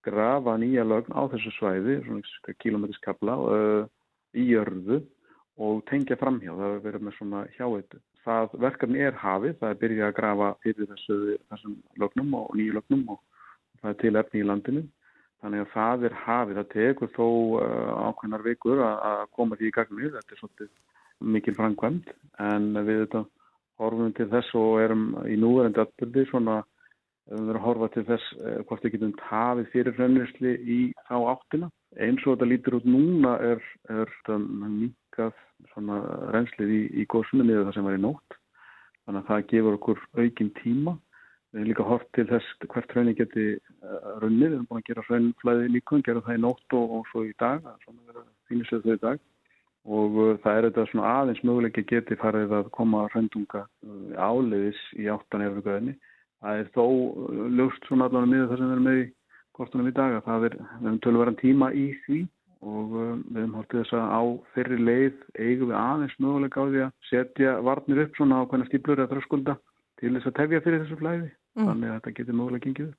grafa 0.07 0.55
nýja 0.63 0.87
lögn 0.87 1.13
á 1.19 1.23
þessu 1.35 1.53
svæði, 1.59 1.99
svona 2.07 2.55
kilómetriskabla 2.63 3.37
uh, 3.43 3.83
í 4.39 4.47
jörðu 4.49 5.03
og 5.63 5.83
tengja 5.91 6.17
framhjá, 6.17 6.55
það 6.57 6.79
verður 6.87 7.07
með 7.09 7.19
svona 7.19 7.45
hjáeitu. 7.59 8.01
Það 8.23 8.57
verkefni 8.63 9.03
er 9.03 9.19
hafið, 9.19 9.59
það 9.61 9.75
er 9.75 9.79
byrjað 9.83 10.09
að 10.09 10.17
grafa 10.17 10.49
fyrir 10.63 10.91
þessu, 10.95 11.21
þessum 11.51 11.77
lögnum 12.01 12.35
og 12.39 12.57
nýju 12.57 12.79
lögnum 12.79 13.05
og 13.17 13.23
það 13.83 13.91
er 13.91 13.99
til 14.01 14.19
efni 14.23 14.43
í 14.43 14.47
landinu 14.47 14.87
Þannig 15.43 15.65
að 15.65 15.71
það 15.75 16.05
er 16.07 16.17
hafið. 16.23 16.59
Það 16.59 16.73
tekur 16.73 17.13
þó 17.17 17.27
uh, 17.27 17.93
ákveðnar 18.09 18.45
vikur 18.47 18.83
að 18.87 19.23
koma 19.35 19.59
því 19.59 19.69
í 19.69 19.77
gagnið. 19.77 20.19
Þetta 20.19 20.37
er 20.37 20.41
svolítið 20.41 20.73
mikil 21.33 21.55
framkvæmt 21.55 22.13
en 22.43 22.69
við 22.83 23.05
þetta 23.05 23.25
horfum 23.83 24.15
til 24.17 24.29
þess 24.31 24.55
og 24.59 24.81
erum 24.83 25.05
í 25.31 25.37
núverðandi 25.39 25.83
atbyrði 25.83 26.25
svona 26.31 26.57
við 27.31 27.53
erum 27.53 27.61
að 27.61 27.67
horfa 27.67 27.89
til 27.95 28.05
þess 28.09 28.33
uh, 28.39 28.59
hvort 28.69 28.87
við 28.87 28.97
getum 28.97 29.15
tafið 29.21 29.71
fyrir 29.75 29.99
hrennusli 29.99 30.57
í 30.63 30.81
þá 31.09 31.17
áttina. 31.35 31.71
Eins 31.99 32.23
og 32.25 32.37
þetta 32.37 32.51
lítur 32.51 32.79
út 32.79 32.89
núna 32.89 33.37
er, 33.53 33.63
er 33.93 34.11
mikað 34.33 35.35
reynslið 36.33 36.71
í, 36.75 36.83
í 37.03 37.07
góðsunni 37.11 37.47
niður 37.47 37.69
það 37.69 37.77
sem 37.77 37.89
var 37.89 37.99
í 37.99 38.03
nótt. 38.03 38.39
Þannig 39.03 39.25
að 39.25 39.31
það 39.33 39.49
gefur 39.51 39.79
okkur 39.79 40.05
aukinn 40.23 40.55
tíma 40.63 40.97
Við 41.53 41.61
hefum 41.61 41.69
líka 41.69 41.85
hort 41.85 42.07
til 42.17 42.25
þess 42.31 42.47
hvert 42.65 42.93
hraunni 42.95 43.13
geti 43.13 43.43
uh, 43.85 44.13
runnið. 44.23 44.47
Við 44.47 44.55
hefum 44.55 44.69
búin 44.71 44.79
að 44.81 44.87
gera 44.87 45.03
hraunflæði 45.05 45.67
líkun, 45.75 46.05
gera 46.07 46.23
það 46.25 46.39
í 46.39 46.41
nótt 46.41 46.77
og, 46.79 46.93
og 46.97 47.09
svo 47.11 47.25
í 47.29 47.33
dag, 47.43 47.67
svona 47.83 48.07
verður 48.09 48.29
þýnisöðu 48.49 48.87
þau 48.87 48.95
í 48.95 49.03
dag. 49.03 49.19
Og 49.99 50.17
uh, 50.17 50.31
það 50.41 50.57
er 50.57 50.67
þetta 50.69 50.87
svona 50.89 51.11
aðeins 51.19 51.43
möguleiki 51.45 51.85
geti 51.91 52.17
farið 52.23 52.55
að 52.57 52.71
koma 52.79 53.03
hraundunga 53.13 53.67
uh, 53.67 54.15
áleiðis 54.17 54.81
í 54.97 55.11
áttan 55.13 55.45
eða 55.45 55.65
göðinni. 55.67 55.95
Það 56.41 56.63
er 56.63 56.71
þó 56.73 56.87
lögst 57.59 57.85
svona 57.91 58.09
allavega 58.09 58.33
miður 58.33 58.49
það 58.49 58.63
sem 58.63 58.71
við 58.71 58.77
erum 58.79 58.89
með 58.89 59.03
í 59.03 59.05
kostunum 59.61 59.93
í 59.93 59.95
dag 60.01 60.17
að 60.17 60.25
það 60.31 60.49
er, 60.49 60.57
við 60.57 60.89
hefum 60.89 61.03
tölvaran 61.05 61.39
tíma 61.43 61.69
í 61.77 61.85
því 62.07 62.23
og 62.63 62.97
við 62.97 63.39
hefum 63.43 63.55
hortið 63.59 63.83
þess 63.83 63.99
að 63.99 64.17
á 64.17 64.23
fyrri 64.57 64.81
leið 64.81 65.21
eigum 65.37 65.69
við 65.69 65.79
aðeins 65.83 66.17
möguleika 66.17 66.65
á 66.65 66.67
því 66.73 66.83
að 66.87 66.97
setja 67.11 67.55
varnir 67.69 68.03
upp 68.07 68.19
svona 68.19 68.41
á 68.41 68.49
hvernig 68.49 68.73
stíplur 68.73 69.05
til 70.03 70.17
þess 70.17 70.27
að 70.27 70.37
tefja 70.41 70.63
fyrir 70.65 70.83
þessu 70.83 70.99
flæði 70.99 71.31
mm. 71.57 71.67
þannig 71.67 71.91
að 71.91 71.99
þetta 71.99 72.15
getur 72.19 72.39
mögulega 72.39 72.67
gengið 72.67 72.93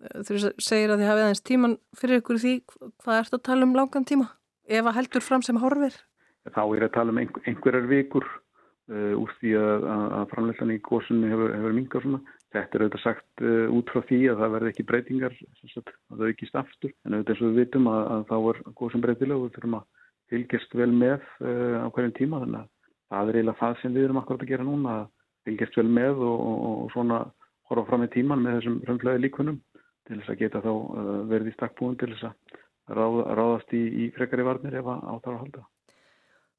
Þú 0.00 0.36
segir 0.56 0.94
að 0.94 1.02
þið 1.02 1.10
hafið 1.10 1.22
aðeins 1.26 1.42
tíman 1.44 1.74
fyrir 1.98 2.22
ykkur 2.22 2.38
því 2.40 2.52
hvað 3.04 3.18
ert 3.18 3.34
að 3.36 3.42
tala 3.50 3.66
um 3.66 3.74
langan 3.76 4.06
tíma? 4.08 4.30
Ef 4.64 4.86
að 4.86 4.96
heldur 4.96 5.24
fram 5.24 5.42
sem 5.44 5.58
horfir. 5.60 5.96
Þá 6.48 6.62
er 6.64 6.86
að 6.86 6.94
tala 6.94 7.12
um 7.12 7.18
einhver, 7.20 7.42
einhverjar 7.50 7.88
vikur 7.90 8.24
uh, 8.24 9.12
úr 9.20 9.34
því 9.40 9.52
að, 9.60 9.84
að 10.16 10.24
framleyslan 10.30 10.72
í 10.72 10.78
góðsunni 10.86 11.28
hefur, 11.28 11.52
hefur 11.52 11.76
mingar 11.76 12.06
svona. 12.06 12.36
Þetta 12.50 12.78
er 12.78 12.84
auðvitað 12.84 13.04
sagt 13.04 13.44
uh, 13.44 13.66
út 13.76 13.92
frá 13.92 14.00
því 14.08 14.20
að 14.32 14.40
það 14.40 14.54
verði 14.56 14.72
ekki 14.72 14.86
breytingar 14.88 15.36
að 15.36 15.74
það 15.84 16.24
aukist 16.30 16.56
aftur. 16.62 16.94
En 17.04 17.18
auðvitað 17.18 17.34
eins 17.34 17.42
og 17.44 17.50
við 17.50 17.60
vitum 17.60 17.90
að, 17.92 18.02
að 18.14 18.24
þá 18.30 18.36
er 18.40 18.62
góðsum 18.80 19.04
breytilega 19.04 19.36
og 19.36 19.44
við 19.44 19.58
þurfum 19.58 19.76
að 19.82 19.88
fylgjast 20.32 20.78
vel 20.80 20.90
með 20.94 21.28
uh, 21.44 21.76
á 21.84 21.86
hverjum 21.92 22.16
tíma. 22.16 22.40
Þannig 22.46 22.62
að 22.62 22.72
það 23.10 23.34
er 23.34 23.40
eiginlega 23.40 23.60
það 23.60 23.76
sem 23.82 23.98
við 23.98 24.08
erum 24.08 24.22
akkurat 24.22 24.46
að 24.46 24.54
gera 24.54 24.68
núna 24.70 24.96
að 24.96 25.06
fylgjast 25.44 25.76
vel 25.76 25.86
með 26.00 26.24
og, 26.24 26.40
og, 26.40 26.64
og 26.70 26.90
svona 26.96 27.20
horfa 27.70 27.86
fram 27.88 28.06
í 28.06 28.10
tíman 28.12 28.42
með 28.44 28.58
þessum 28.58 28.78
fröndlega 28.86 29.22
líkunum 29.24 29.60
til 30.08 30.18
þess 30.18 30.32
að 30.32 30.40
geta 30.42 30.62
þá 30.64 30.70
uh, 30.70 31.12
verið 31.30 31.52
í 31.52 31.56
stakkbúin 31.56 31.98
til 32.00 32.10
þess 32.14 32.30
að 32.30 32.96
ráð, 32.98 33.20
ráðast 33.38 33.76
í, 33.76 33.82
í 33.86 34.08
frekari 34.16 34.46
varnir 34.46 34.80
ef 34.80 34.88
að 34.90 35.04
átára 35.06 35.36
að 35.36 35.44
halda. 35.44 35.68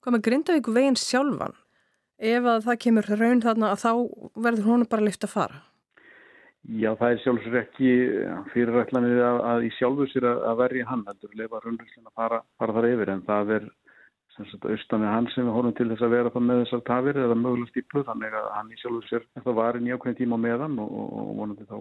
Hvað 0.02 0.16
með 0.16 0.24
Grindavík 0.28 0.72
veginn 0.78 1.00
sjálfan? 1.00 1.58
Ef 2.22 2.48
að 2.48 2.64
það 2.68 2.80
kemur 2.86 3.12
raun 3.18 3.44
þarna 3.44 3.74
að 3.74 3.84
þá 3.84 3.92
verður 4.46 4.70
hún 4.70 4.88
bara 4.90 5.06
lift 5.06 5.26
að 5.26 5.34
fara? 5.36 5.62
Já, 6.62 6.92
það 6.94 7.08
er 7.08 7.22
sjálfsögur 7.24 7.60
ekki 7.64 7.92
fyrirætlanir 8.54 9.22
að, 9.26 9.40
að 9.50 9.64
í 9.66 9.72
sjálfur 9.80 10.10
sér 10.12 10.28
að, 10.30 10.60
verja 10.60 10.90
hann 10.92 11.02
heldur, 11.08 11.32
lefa 11.40 11.62
raunriðslega 11.64 12.12
að 12.12 12.20
fara, 12.22 12.40
fara 12.62 12.76
þar 12.76 12.88
yfir 12.92 13.12
en 13.16 13.24
það 13.26 13.54
er 13.56 13.66
austan 14.40 15.04
við 15.04 15.12
hann 15.12 15.28
sem 15.34 15.46
við 15.46 15.56
horfum 15.56 15.76
til 15.76 15.90
þess 15.92 16.06
að 16.06 16.14
vera 16.16 16.32
það 16.32 16.46
með 16.48 16.62
þessar 16.62 16.84
tafir 16.88 17.20
eða 17.20 17.38
mögulega 17.40 17.72
stíplu 17.72 18.04
þannig 18.08 18.38
að 18.40 18.48
hann 18.56 18.72
í 18.72 18.80
sjálfur 18.80 19.08
sér 19.10 19.26
þetta 19.36 19.56
var 19.58 19.78
í 19.78 19.84
njákvæðin 19.86 20.20
tíma 20.22 20.40
meðan 20.40 20.80
og, 20.80 20.94
og 20.96 21.34
vonandi 21.40 21.68
þá 21.68 21.78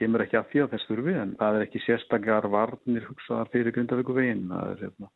kemur 0.00 0.24
ekki 0.24 0.38
að 0.40 0.48
því 0.50 0.62
að 0.62 0.72
þess 0.72 0.88
þurfi 0.90 1.14
en 1.22 1.34
það 1.38 1.58
er 1.58 1.66
ekki 1.66 1.82
sérstakar 1.84 2.48
varnir 2.52 3.06
hugsaðar 3.06 3.52
fyrir 3.52 3.76
Grindavíku 3.76 4.16
veginn 4.16 4.48
það 4.50 4.72
er, 4.72 4.82
hérna, 4.86 5.10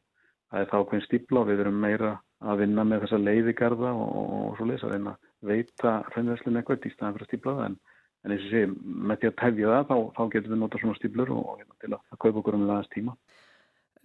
það 0.52 0.62
er 0.62 0.70
þá 0.70 0.78
hvernig 0.78 1.06
stípla 1.08 1.42
og 1.42 1.50
við 1.50 1.62
erum 1.64 1.82
meira 1.82 2.12
að 2.46 2.62
vinna 2.62 2.84
með 2.86 3.06
þessa 3.06 3.22
leiðigarða 3.24 3.92
og, 3.96 4.16
og 4.38 4.56
svo 4.58 4.68
leiðis 4.68 4.86
að 4.86 4.94
reyna 4.94 5.14
að 5.16 5.50
veita 5.50 5.94
hreinverslun 6.12 6.60
eitthvað 6.60 6.86
í 6.86 6.92
staðan 6.94 7.16
fyrir 7.16 7.26
að 7.26 7.30
stípla 7.32 7.56
það 7.56 7.70
en, 7.70 7.78
en 8.22 8.34
eins 8.34 8.44
og 8.46 8.52
sé 8.52 8.62
með 9.10 9.22
því 9.22 9.30
að 9.30 9.38
tefja 9.42 9.72
það 9.72 9.88
þá, 9.90 9.96
þá 10.18 10.22
getum 10.34 10.54
við 10.54 10.62
nota 10.62 10.82
svona 10.82 10.98
stíplur 11.00 11.32
og, 11.34 11.42
og 11.42 11.62
hérna, 11.62 11.78
til 11.82 11.92
að, 11.92 12.04
að 12.12 12.20
kaupa 12.22 12.42
okkur 12.42 12.58
um 12.58 12.66
það 12.66 12.74
aðeins 12.76 12.94
tíma 12.94 13.16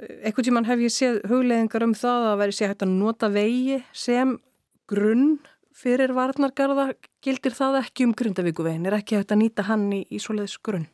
Ekkert 0.02 0.48
tíman 0.48 0.66
hef 0.66 0.80
ég 0.82 0.94
séð 0.94 1.20
hugleðingar 1.30 1.84
um 1.86 1.92
það 1.94 2.24
að 2.32 2.40
veri 2.42 2.56
sé 2.58 2.70
hægt 2.70 2.86
að 2.86 2.94
nota 2.96 3.28
vegi 3.30 3.82
sem 3.94 4.34
grunn 4.90 5.36
fyrir 5.78 6.14
varnargarða. 6.18 6.88
Gildir 7.22 7.54
það 7.54 7.78
ekki 7.84 8.08
um 8.08 8.16
Grundavíkuvegin? 8.18 8.88
Er 8.90 8.98
ekki 8.98 9.20
hægt 9.20 9.34
að 9.36 9.42
nýta 9.44 9.68
hann 9.70 9.86
í, 9.94 10.02
í 10.10 10.18
svoleiðis 10.22 10.58
grunn? 10.66 10.88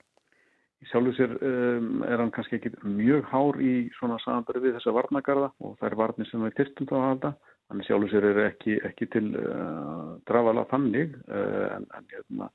Í 0.84 0.90
sjálfu 0.92 1.16
sér 1.16 1.38
um, 1.40 2.04
er 2.06 2.20
hann 2.20 2.34
kannski 2.36 2.60
ekki 2.60 2.74
mjög 2.84 3.32
hár 3.32 3.62
í 3.64 3.74
svona 3.96 4.20
samanbæri 4.26 4.66
við 4.66 4.78
þessa 4.78 4.94
varnargarða 5.00 5.50
og 5.64 5.80
það 5.80 5.90
er 5.90 5.98
varnir 6.04 6.30
sem 6.30 6.44
við 6.44 6.58
tyrstum 6.60 6.92
þá 6.92 6.96
að 7.00 7.08
halda. 7.08 7.34
Þannig 7.68 7.88
sjálfu 7.88 8.12
sér 8.12 8.28
er 8.34 8.44
ekki, 8.44 8.78
ekki 8.92 9.08
til 9.16 9.26
uh, 9.40 10.18
drafala 10.28 10.68
fannig 10.68 11.16
uh, 11.32 11.78
en, 11.78 11.88
en 11.96 12.12
hérna 12.12 12.52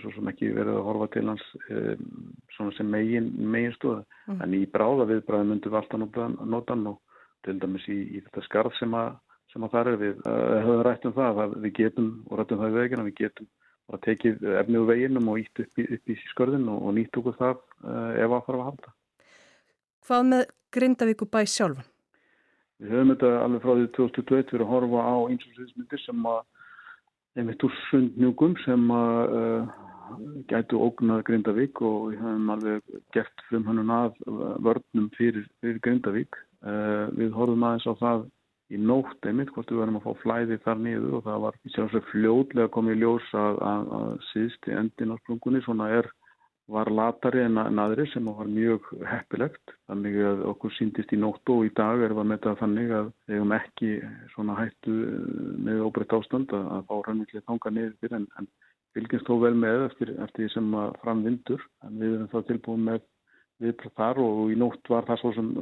svo 0.00 0.12
sem 0.14 0.30
ekki 0.30 0.52
verið 0.56 0.78
að 0.78 0.86
horfa 0.88 1.08
til 1.14 1.26
hans 1.28 1.44
um, 1.68 2.06
svona 2.56 2.74
sem 2.76 2.88
megin, 2.90 3.28
megin 3.36 3.74
stóða 3.76 4.02
mm. 4.26 4.40
en 4.44 4.56
í 4.56 4.62
bráða 4.72 5.06
viðbræði 5.10 5.48
myndum 5.50 5.74
við 5.74 5.80
alltaf 5.80 6.02
nota, 6.02 6.28
nota 6.44 6.74
hann 6.74 6.90
og 6.92 6.98
til 7.46 7.58
dæmis 7.62 7.86
í, 7.92 7.98
í 8.16 8.22
þetta 8.24 8.44
skarð 8.46 8.74
sem 8.80 8.96
að, 8.96 9.12
sem 9.52 9.66
að 9.66 9.76
það 9.76 9.92
er 9.92 10.00
við 10.02 10.22
uh, 10.24 10.56
höfum 10.64 10.84
rætt 10.86 11.06
um 11.06 11.16
það 11.16 11.42
að 11.44 11.56
við 11.64 11.74
getum 11.80 12.10
og 12.26 12.40
rættum 12.40 12.62
það 12.62 12.72
í 12.72 12.78
veginn 12.80 13.06
við 13.06 13.18
getum 13.20 13.50
að 13.86 14.02
tekið 14.08 14.46
efnið 14.62 14.80
úr 14.82 14.88
veginnum 14.90 15.28
og 15.30 15.42
ítt 15.44 15.60
upp 15.62 15.82
í, 15.82 15.88
upp 15.94 16.10
í 16.10 16.16
skörðin 16.32 16.70
og, 16.72 16.80
og 16.82 16.96
nýtt 16.96 17.20
okkur 17.20 17.36
það 17.38 17.60
uh, 17.60 18.12
ef 18.16 18.32
að 18.32 18.46
fara 18.48 18.62
að 18.62 18.70
halda 18.70 18.96
Hvað 20.06 20.26
með 20.30 20.42
Grindavíku 20.74 21.26
bæ 21.26 21.40
sjálfan? 21.50 21.86
Við 22.76 22.92
höfum 22.92 23.12
þetta 23.14 23.30
alveg 23.40 23.62
frá 23.62 23.72
því 23.72 23.86
2021 23.96 24.52
verið 24.52 24.66
að 24.66 24.72
horfa 24.72 25.04
á 25.06 25.16
eins 25.30 25.46
og 25.46 25.54
sliðismyndir 25.54 26.02
sem 26.02 26.26
að 26.28 26.42
einmitt 27.36 27.64
úr 27.66 27.74
sundnjúkum 27.88 28.56
sem 28.64 28.86
að 28.92 29.34
uh, 29.36 29.74
gætu 30.50 30.80
ógnað 30.80 31.24
Grindavík 31.28 31.82
og 31.84 32.10
við 32.10 32.22
hefum 32.22 32.52
alveg 32.54 32.96
gert 33.14 33.44
frumhannun 33.48 33.92
að 33.92 34.20
vörnum 34.64 35.10
fyrir, 35.18 35.46
fyrir 35.60 35.82
Grindavík. 35.84 36.38
Uh, 36.66 37.12
við 37.18 37.34
horfum 37.36 37.66
aðeins 37.66 37.88
á 37.90 37.94
það 38.00 38.24
í 38.72 38.78
nótt 38.82 39.26
einmitt 39.28 39.52
hvort 39.54 39.70
við 39.70 39.82
verðum 39.82 39.98
að 40.00 40.06
fá 40.06 40.22
flæði 40.22 40.58
þar 40.64 40.80
niður 40.82 41.18
og 41.18 41.26
það 41.26 41.42
var 41.44 41.58
í 41.62 41.72
sjálfsveit 41.74 42.08
fljóðlega 42.10 42.72
komið 42.74 42.96
í 42.96 43.02
ljós 43.02 43.28
að, 43.38 43.60
að, 43.70 43.90
að 43.98 44.08
síðst 44.32 44.70
í 44.70 44.78
endin 44.80 45.12
á 45.14 45.16
sprungunni 45.20 45.62
svona 45.62 45.90
er 46.00 46.08
var 46.72 46.90
latari 46.90 47.44
en, 47.46 47.58
aðri 47.58 48.06
sem 48.10 48.26
var 48.26 48.48
mjög 48.50 48.88
heppilegt. 49.06 49.74
Þannig 49.86 50.16
að 50.30 50.44
okkur 50.50 50.74
síndist 50.74 51.12
í 51.14 51.18
nótt 51.20 51.52
og 51.52 51.66
í 51.68 51.72
dag 51.78 52.02
er 52.02 52.14
það 52.16 52.30
með 52.32 52.40
það 52.46 52.62
þannig 52.62 52.94
að 52.98 53.10
við 53.12 53.36
hefum 53.36 53.56
ekki 53.56 53.90
svona 54.34 54.56
hættu 54.58 54.94
með 55.66 55.82
óbreytt 55.86 56.16
ástand 56.18 56.54
að, 56.56 56.70
að 56.76 56.88
fá 56.88 56.96
rannvillig 57.06 57.44
þanga 57.46 57.74
niður 57.76 58.16
en, 58.18 58.26
en 58.40 58.48
fylgjast 58.96 59.30
þó 59.30 59.36
vel 59.44 59.52
með 59.62 59.84
eftir, 59.90 60.14
eftir 60.24 60.42
því 60.42 60.54
sem 60.56 60.74
framvindur. 61.04 61.68
En 61.86 62.00
við 62.02 62.16
erum 62.16 62.32
þá 62.34 62.50
tilbúin 62.50 62.88
með 62.90 63.04
viðbröð 63.62 63.94
þar 63.96 64.18
og 64.20 64.40
í 64.52 64.58
nótt 64.60 64.90
var 64.92 65.06
það 65.06 65.22
svo 65.22 65.32
sem, 65.36 65.52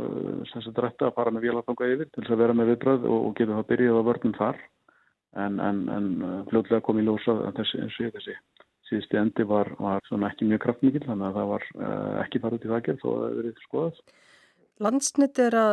sem 0.51 0.65
þetta 0.65 0.87
rætti 0.87 1.07
að 1.07 1.17
fara 1.19 1.35
með 1.35 1.45
vélarþanga 1.47 1.91
yfir 1.93 2.09
til 2.09 2.25
þess 2.25 2.35
að 2.35 2.43
vera 2.43 2.57
með 2.57 2.73
viðbröð 2.73 3.07
og, 3.11 3.21
og 3.29 3.37
geta 3.39 3.59
það 3.61 3.69
byrjað 3.75 4.01
á 4.01 4.09
vörnum 4.09 4.37
þar. 4.41 4.65
En, 5.45 5.59
en, 5.59 5.79
en 5.91 6.11
fljóðlega 6.49 6.85
kom 6.87 6.99
í 7.03 7.05
lósa 7.05 7.37
þessi 7.59 7.81
eins 7.83 7.97
og 7.99 8.07
ég 8.07 8.13
þessi 8.15 8.35
síðusti 8.95 9.19
endi 9.19 9.47
var, 9.49 9.73
var 9.83 10.29
ekki 10.31 10.47
mjög 10.49 10.63
kraftmikið 10.65 11.09
þannig 11.09 11.27
að 11.29 11.39
það 11.39 11.49
var 11.51 11.65
uh, 11.77 12.13
ekki 12.23 12.43
farið 12.43 12.67
í 12.67 12.71
það 12.71 12.85
gerð 12.89 13.05
og 13.05 13.17
það 13.17 13.25
hefur 13.25 13.41
verið 13.41 13.65
skoðað. 13.65 14.03
Landsnitt 14.85 15.41
er 15.43 15.57
að 15.59 15.73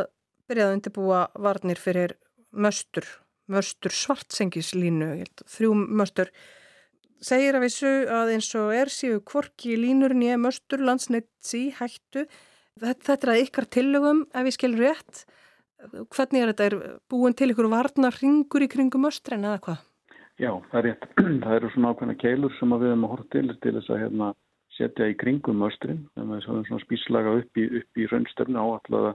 byrja 0.50 0.68
að 0.68 0.78
undirbúa 0.78 1.20
varnir 1.48 1.82
fyrir 1.82 2.16
möstur, 2.52 3.06
möstur 3.52 3.96
svartsengislínu, 3.96 5.12
þrjú 5.50 5.76
möstur. 6.02 6.32
Segir 7.22 7.58
að 7.58 7.68
vissu 7.68 7.92
að 8.10 8.34
eins 8.36 8.50
og 8.58 8.72
er 8.74 8.90
síðu 8.90 9.22
kvorki 9.30 9.76
í 9.76 9.80
línurinn 9.80 10.26
ég 10.26 10.42
möstur 10.42 10.82
landsnitt 10.82 11.30
sí 11.46 11.70
hættu. 11.78 12.26
Þetta 12.82 13.18
er 13.20 13.34
að 13.36 13.44
ykkar 13.46 13.70
tillögum 13.70 14.26
ef 14.34 14.50
ég 14.50 14.58
skilur 14.58 14.88
rétt. 14.88 15.24
Hvernig 16.14 16.42
er 16.42 16.52
þetta? 16.52 16.68
Er 16.70 17.00
búin 17.10 17.38
til 17.38 17.52
ykkur 17.54 17.70
varnar 17.70 18.18
ringur 18.22 18.66
í 18.66 18.70
kringum 18.70 19.06
möstren 19.06 19.46
eða 19.46 19.62
hvað? 19.66 19.88
Já, 20.42 20.56
það 20.72 20.78
er 20.80 20.86
rétt. 20.88 21.04
Það 21.44 21.56
eru 21.56 21.70
svona 21.72 21.90
ákveðna 21.92 22.16
keilur 22.22 22.54
sem 22.58 22.72
við 22.74 22.88
hefum 22.90 23.04
að 23.06 23.12
horfa 23.14 23.28
til 23.36 23.44
til 23.62 23.74
þess 23.76 23.92
að 23.94 24.00
hérna, 24.02 24.30
setja 24.78 25.10
í 25.12 25.18
kringum 25.22 25.60
möstrin. 25.62 26.00
Við 26.18 26.32
höfum 26.48 26.64
svona 26.70 26.86
spíslaga 26.86 27.34
upp 27.42 27.60
í, 27.62 27.66
í 27.78 28.08
raunstefnu, 28.10 28.58
áallaða 28.58 29.12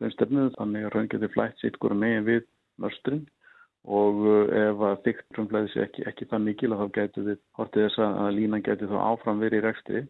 raunstefnu, 0.00 0.46
þannig 0.54 0.86
að 0.86 0.94
raun 0.94 1.10
getur 1.12 1.32
flætt 1.34 1.60
sitt 1.60 1.76
hverju 1.82 1.98
megin 2.00 2.24
við 2.30 2.46
möstrin 2.80 3.26
og 3.88 4.22
uh, 4.28 4.48
ef 4.60 4.82
að 4.84 5.02
þygt 5.06 5.36
raunflæði 5.36 5.70
sé 5.72 5.82
ekki, 5.86 6.04
ekki 6.08 6.28
það 6.30 6.42
mikil 6.46 6.70
að 6.72 6.80
þá 6.80 6.96
getur 6.96 7.26
við 7.28 7.38
hortið 7.56 7.84
þess 7.86 8.02
að 8.06 8.30
línan 8.36 8.64
getur 8.64 8.90
þá 8.92 8.98
áfram 9.06 9.40
verið 9.40 9.60
í 9.60 9.64
rekstri. 9.66 10.02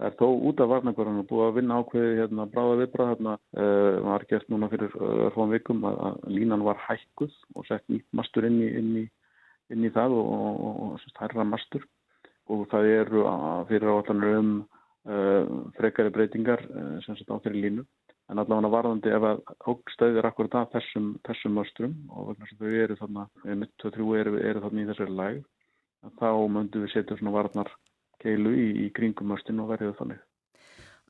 Það 0.00 0.08
er 0.08 0.14
þó 0.16 0.28
út 0.48 0.60
af 0.64 0.70
varnakvarðan 0.70 1.20
og 1.20 1.28
búið 1.28 1.46
að 1.46 1.56
vinna 1.58 1.78
ákveði 1.80 2.12
hérna 2.20 2.46
bráða 2.52 2.76
viðbráð 2.80 3.10
hérna 3.14 3.34
uh, 3.36 3.96
var 4.08 4.26
gert 4.28 4.52
núna 4.52 4.68
fyrir 4.72 5.00
uh, 5.00 5.40
vikum 5.52 5.84
að, 5.88 5.98
að 6.08 6.20
línan 6.36 6.64
var 6.64 6.80
hækkuð 6.86 7.34
og 7.56 7.68
sett 7.68 7.84
nýtt 7.92 8.08
mastur 8.16 8.48
inn 8.48 8.60
í, 8.60 8.70
inn 8.80 8.92
í 9.02 9.04
inn 9.74 9.86
í 9.86 9.92
það 9.94 10.16
og, 10.18 10.34
og, 10.34 10.82
og 10.86 11.16
hærra 11.20 11.46
mastur 11.46 11.86
og 12.50 12.66
það 12.72 12.92
eru 12.96 13.24
fyrir 13.68 13.92
áallanur 13.92 14.38
um 14.40 14.52
uh, 14.60 15.44
frekari 15.78 16.12
breytingar 16.14 16.64
uh, 16.66 16.96
sem 17.04 17.18
sett 17.18 17.30
á 17.30 17.38
fyrir 17.44 17.64
línu 17.66 17.86
en 18.30 18.38
allavega 18.38 18.70
varðandi 18.70 19.12
ef 19.14 19.26
að 19.26 19.40
hókstæðir 19.66 20.28
akkurat 20.28 20.56
að 20.60 20.74
þessum, 20.76 21.06
þessum 21.26 21.56
masturum 21.58 21.94
og 22.14 22.30
vegna 22.30 22.48
sem 22.48 22.60
þau 22.60 22.74
eru 22.84 22.96
þarna, 23.00 23.24
mitt 23.58 23.86
og 23.86 23.94
þrjú 23.96 24.10
eru, 24.20 24.34
eru 24.50 24.62
þarna 24.64 24.82
í 24.82 24.90
þessari 24.90 25.16
læg 25.18 25.40
þá 26.20 26.28
möndum 26.54 26.84
við 26.84 26.92
setja 26.94 27.18
svona 27.18 27.34
varnar 27.34 27.72
keilu 28.22 28.52
í, 28.54 28.68
í 28.84 28.90
kringum 28.94 29.32
mastin 29.32 29.60
og 29.62 29.72
verðið 29.72 29.96
þannig. 29.98 30.20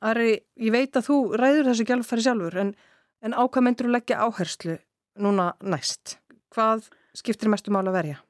Ari, 0.01 0.31
ég 0.57 0.73
veit 0.73 0.97
að 0.97 1.07
þú 1.11 1.17
ræður 1.37 1.69
þessu 1.69 1.85
gjálfæri 1.91 2.25
sjálfur 2.25 2.59
en, 2.63 2.73
en 3.21 3.37
á 3.37 3.43
hvað 3.45 3.65
myndur 3.67 3.89
þú 3.89 3.93
leggja 3.93 4.21
áherslu 4.25 4.77
núna 5.21 5.51
næst? 5.61 6.17
Hvað 6.55 6.89
skiptir 7.17 7.51
mestu 7.53 7.73
mál 7.73 7.85
að 7.85 7.97
verja? 7.99 8.21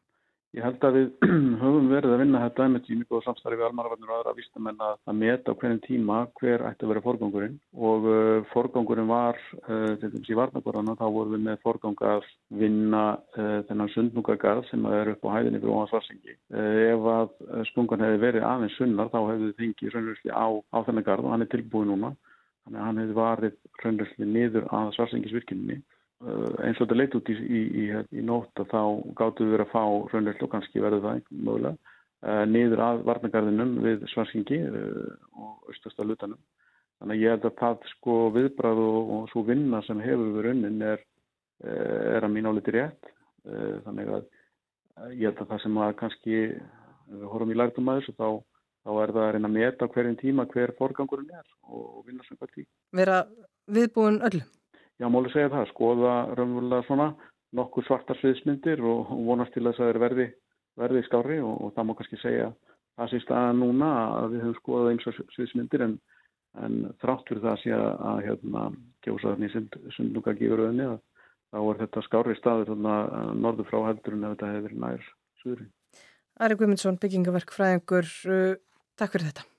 Ég 0.52 0.66
held 0.66 0.82
að 0.84 0.96
við 0.98 1.06
höfum 1.62 1.86
verið 1.88 2.14
að 2.14 2.22
vinna 2.26 2.40
þetta 2.44 2.66
með 2.74 2.82
tími 2.84 3.06
og 3.16 3.22
samstarfi 3.24 3.56
við 3.56 3.66
almarvarnir 3.70 4.10
og 4.10 4.18
aðra 4.18 4.34
vístamenn 4.36 4.82
að, 4.84 4.98
að 5.08 5.16
meta 5.22 5.54
á 5.56 5.60
hvernig 5.62 5.84
tíma 5.86 6.18
hver 6.42 6.64
ætti 6.68 6.84
að 6.84 6.92
vera 6.92 7.04
forgangurinn 7.06 7.54
og 7.90 8.08
uh, 8.12 8.50
forgangurinn 8.52 9.08
var, 9.08 9.40
uh, 9.62 9.94
til 10.02 10.10
dæmis 10.12 10.32
í 10.34 10.36
varnagorðana, 10.36 10.98
þá 11.00 11.06
vorum 11.06 11.38
við 11.38 11.46
með 11.46 11.62
forgang 11.64 12.04
að 12.10 12.28
vinna 12.64 13.04
uh, 13.38 13.62
þennan 13.70 13.94
sundnúkagarð 13.94 14.68
sem 14.68 14.90
er 14.92 15.14
upp 15.14 15.24
á 15.24 15.34
hæðinni 15.38 15.64
fyrir 15.64 15.78
óhans 15.78 15.96
varsengi. 15.96 16.36
Uh, 16.52 16.84
ef 16.90 17.08
að 17.14 17.32
uh, 17.48 17.64
spungan 17.72 18.04
hefði 18.04 18.22
verið 18.26 18.50
aðeins 18.50 18.78
sunnar 18.82 19.14
þá 19.16 19.20
hefði 19.22 19.54
þið 19.54 19.64
þingið 19.64 19.96
raunverusti 19.96 20.36
á, 20.36 20.48
á 20.52 20.78
þennan 20.90 21.08
garð 21.08 21.30
og 21.30 21.38
hann 21.38 21.48
er 21.48 21.54
tilbúið 21.56 21.94
núna. 21.94 22.12
Þannig 22.66 22.84
að 22.84 22.88
hann 22.90 23.02
hefði 23.06 23.20
varið 23.22 23.58
raunverusti 23.86 24.32
niður 24.36 24.68
að 24.68 24.94
svarsengisvirkninni 25.00 25.80
Eh, 25.80 26.01
eins 26.22 26.78
og 26.78 26.86
þetta 26.86 26.98
leitt 26.98 27.16
út 27.18 27.30
í, 27.32 27.36
í, 27.36 27.62
í, 27.90 28.24
nótt 28.26 28.62
þá 28.70 28.82
gáttu 29.18 29.48
við 29.50 29.64
að 29.64 29.72
fá 29.72 29.84
raunveld 30.12 30.44
og 30.46 30.52
kannski 30.52 30.84
verður 30.84 31.06
það 31.06 31.22
mögulega 31.32 31.78
uh, 32.22 32.44
niður 32.50 32.84
að 32.86 33.06
varnagarðinum 33.10 33.72
við 33.86 34.04
Svarsingi 34.12 34.60
uh, 34.68 35.16
og 35.34 35.72
austasta 35.72 36.06
lutanum. 36.06 36.42
Þannig 37.02 37.18
að 37.18 37.24
ég 37.24 37.34
held 37.34 37.48
að 37.50 37.58
það 37.58 37.88
sko 37.96 38.18
viðbræð 38.36 38.84
og, 38.84 39.00
og 39.16 39.24
svo 39.32 39.46
vinna 39.48 39.82
sem 39.88 40.04
hefur 40.06 40.36
verið 40.36 40.54
unnin 40.54 40.86
er, 40.86 41.02
er 41.66 42.28
að 42.28 42.34
mín 42.36 42.46
áliti 42.46 42.76
rétt. 42.76 43.10
Þannig 43.88 44.12
að 44.14 44.28
ég 45.18 45.32
held 45.32 45.42
að 45.42 45.50
það 45.50 45.64
sem 45.64 45.80
að 45.82 45.96
kannski 45.98 46.36
við 46.38 47.26
horfum 47.32 47.56
í 47.56 47.58
lærtum 47.58 47.90
aðeins 47.90 48.12
og 48.12 48.20
þá, 48.20 48.28
þá 48.86 48.92
er 48.94 49.16
það 49.16 49.24
að 49.24 49.34
reyna 49.34 49.50
að 49.50 49.58
meta 49.58 49.90
hverjum 49.96 50.20
tíma 50.22 50.46
hver 50.54 50.76
forgangurinn 50.78 51.34
er 51.42 51.48
og 51.74 52.06
vinna 52.06 52.28
sem 52.28 52.38
hvað 52.38 52.54
tí. 52.54 52.68
Vera 53.02 53.24
viðbúin 53.66 54.22
öll? 54.30 54.44
Já, 55.02 55.08
máli 55.10 55.32
segja 55.34 55.50
það, 55.50 55.70
skoða 55.72 56.16
raunverulega 56.38 56.86
svona 56.86 57.08
nokkur 57.58 57.86
svartar 57.88 58.20
sviðsmyndir 58.20 58.84
og 58.86 59.10
vonast 59.26 59.56
til 59.56 59.64
þess 59.66 59.80
að 59.80 59.88
það 59.88 59.94
er 59.94 60.00
verði, 60.04 60.28
verði 60.78 61.02
skári 61.08 61.38
og, 61.42 61.56
og 61.58 61.74
það 61.76 61.88
má 61.88 61.94
kannski 61.98 62.20
segja 62.22 62.52
það 63.00 63.14
sést 63.16 63.34
að 63.34 63.50
núna 63.58 63.90
að 64.20 64.28
við 64.36 64.44
höfum 64.46 64.60
skoðað 64.60 64.92
eins 64.92 65.08
og 65.10 65.18
sviðsmyndir 65.36 65.86
en, 65.88 65.96
en 66.62 66.78
þrátt 67.02 67.32
fyrir 67.32 67.44
það 67.48 67.56
að 67.56 67.64
sé 67.64 67.80
að 67.82 68.22
hérna 68.28 68.66
kjósa 69.02 69.34
þannig 69.34 69.58
í 69.58 69.94
sundluga 69.98 70.36
gífuröðinni 70.38 70.88
að 70.92 70.98
þá 71.52 71.60
er 71.64 71.82
þetta 71.82 72.06
skári 72.08 72.38
staður 72.38 72.74
þarna 72.76 72.98
norður 73.42 73.72
frá 73.72 73.80
heldurinn 73.90 74.28
ef 74.28 74.36
þetta 74.36 74.52
hefur 74.54 74.68
verið 74.68 74.84
nær 74.86 75.08
suðri. 75.42 75.72
Ari 76.42 76.58
Guimundsson, 76.62 77.02
byggingaverk 77.02 77.58
fræðingur, 77.58 78.14
uh, 78.30 78.54
takk 79.02 79.18
fyrir 79.18 79.32
þetta. 79.32 79.51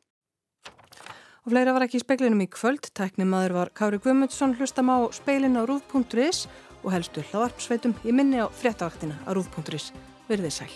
Og 1.42 1.50
fleira 1.50 1.72
var 1.74 1.83
ekki 1.83 1.98
í 1.98 2.02
speklinum 2.05 2.44
í 2.44 2.46
kvöld, 2.46 2.85
tæknimaður 2.94 3.57
var 3.57 3.70
Kári 3.74 3.98
Guðmundsson, 3.98 4.55
hlustam 4.61 4.92
á 4.94 5.11
speilin 5.11 5.59
á 5.59 5.66
rúf.is 5.66 6.44
og 6.85 6.92
helstu 6.94 7.24
hlaðarpsveitum 7.33 7.96
í 8.07 8.14
minni 8.14 8.38
á 8.38 8.46
fréttavaktina 8.46 9.18
á 9.26 9.35
rúf.is. 9.35 9.90
Verðið 10.31 10.55
sæl. 10.61 10.70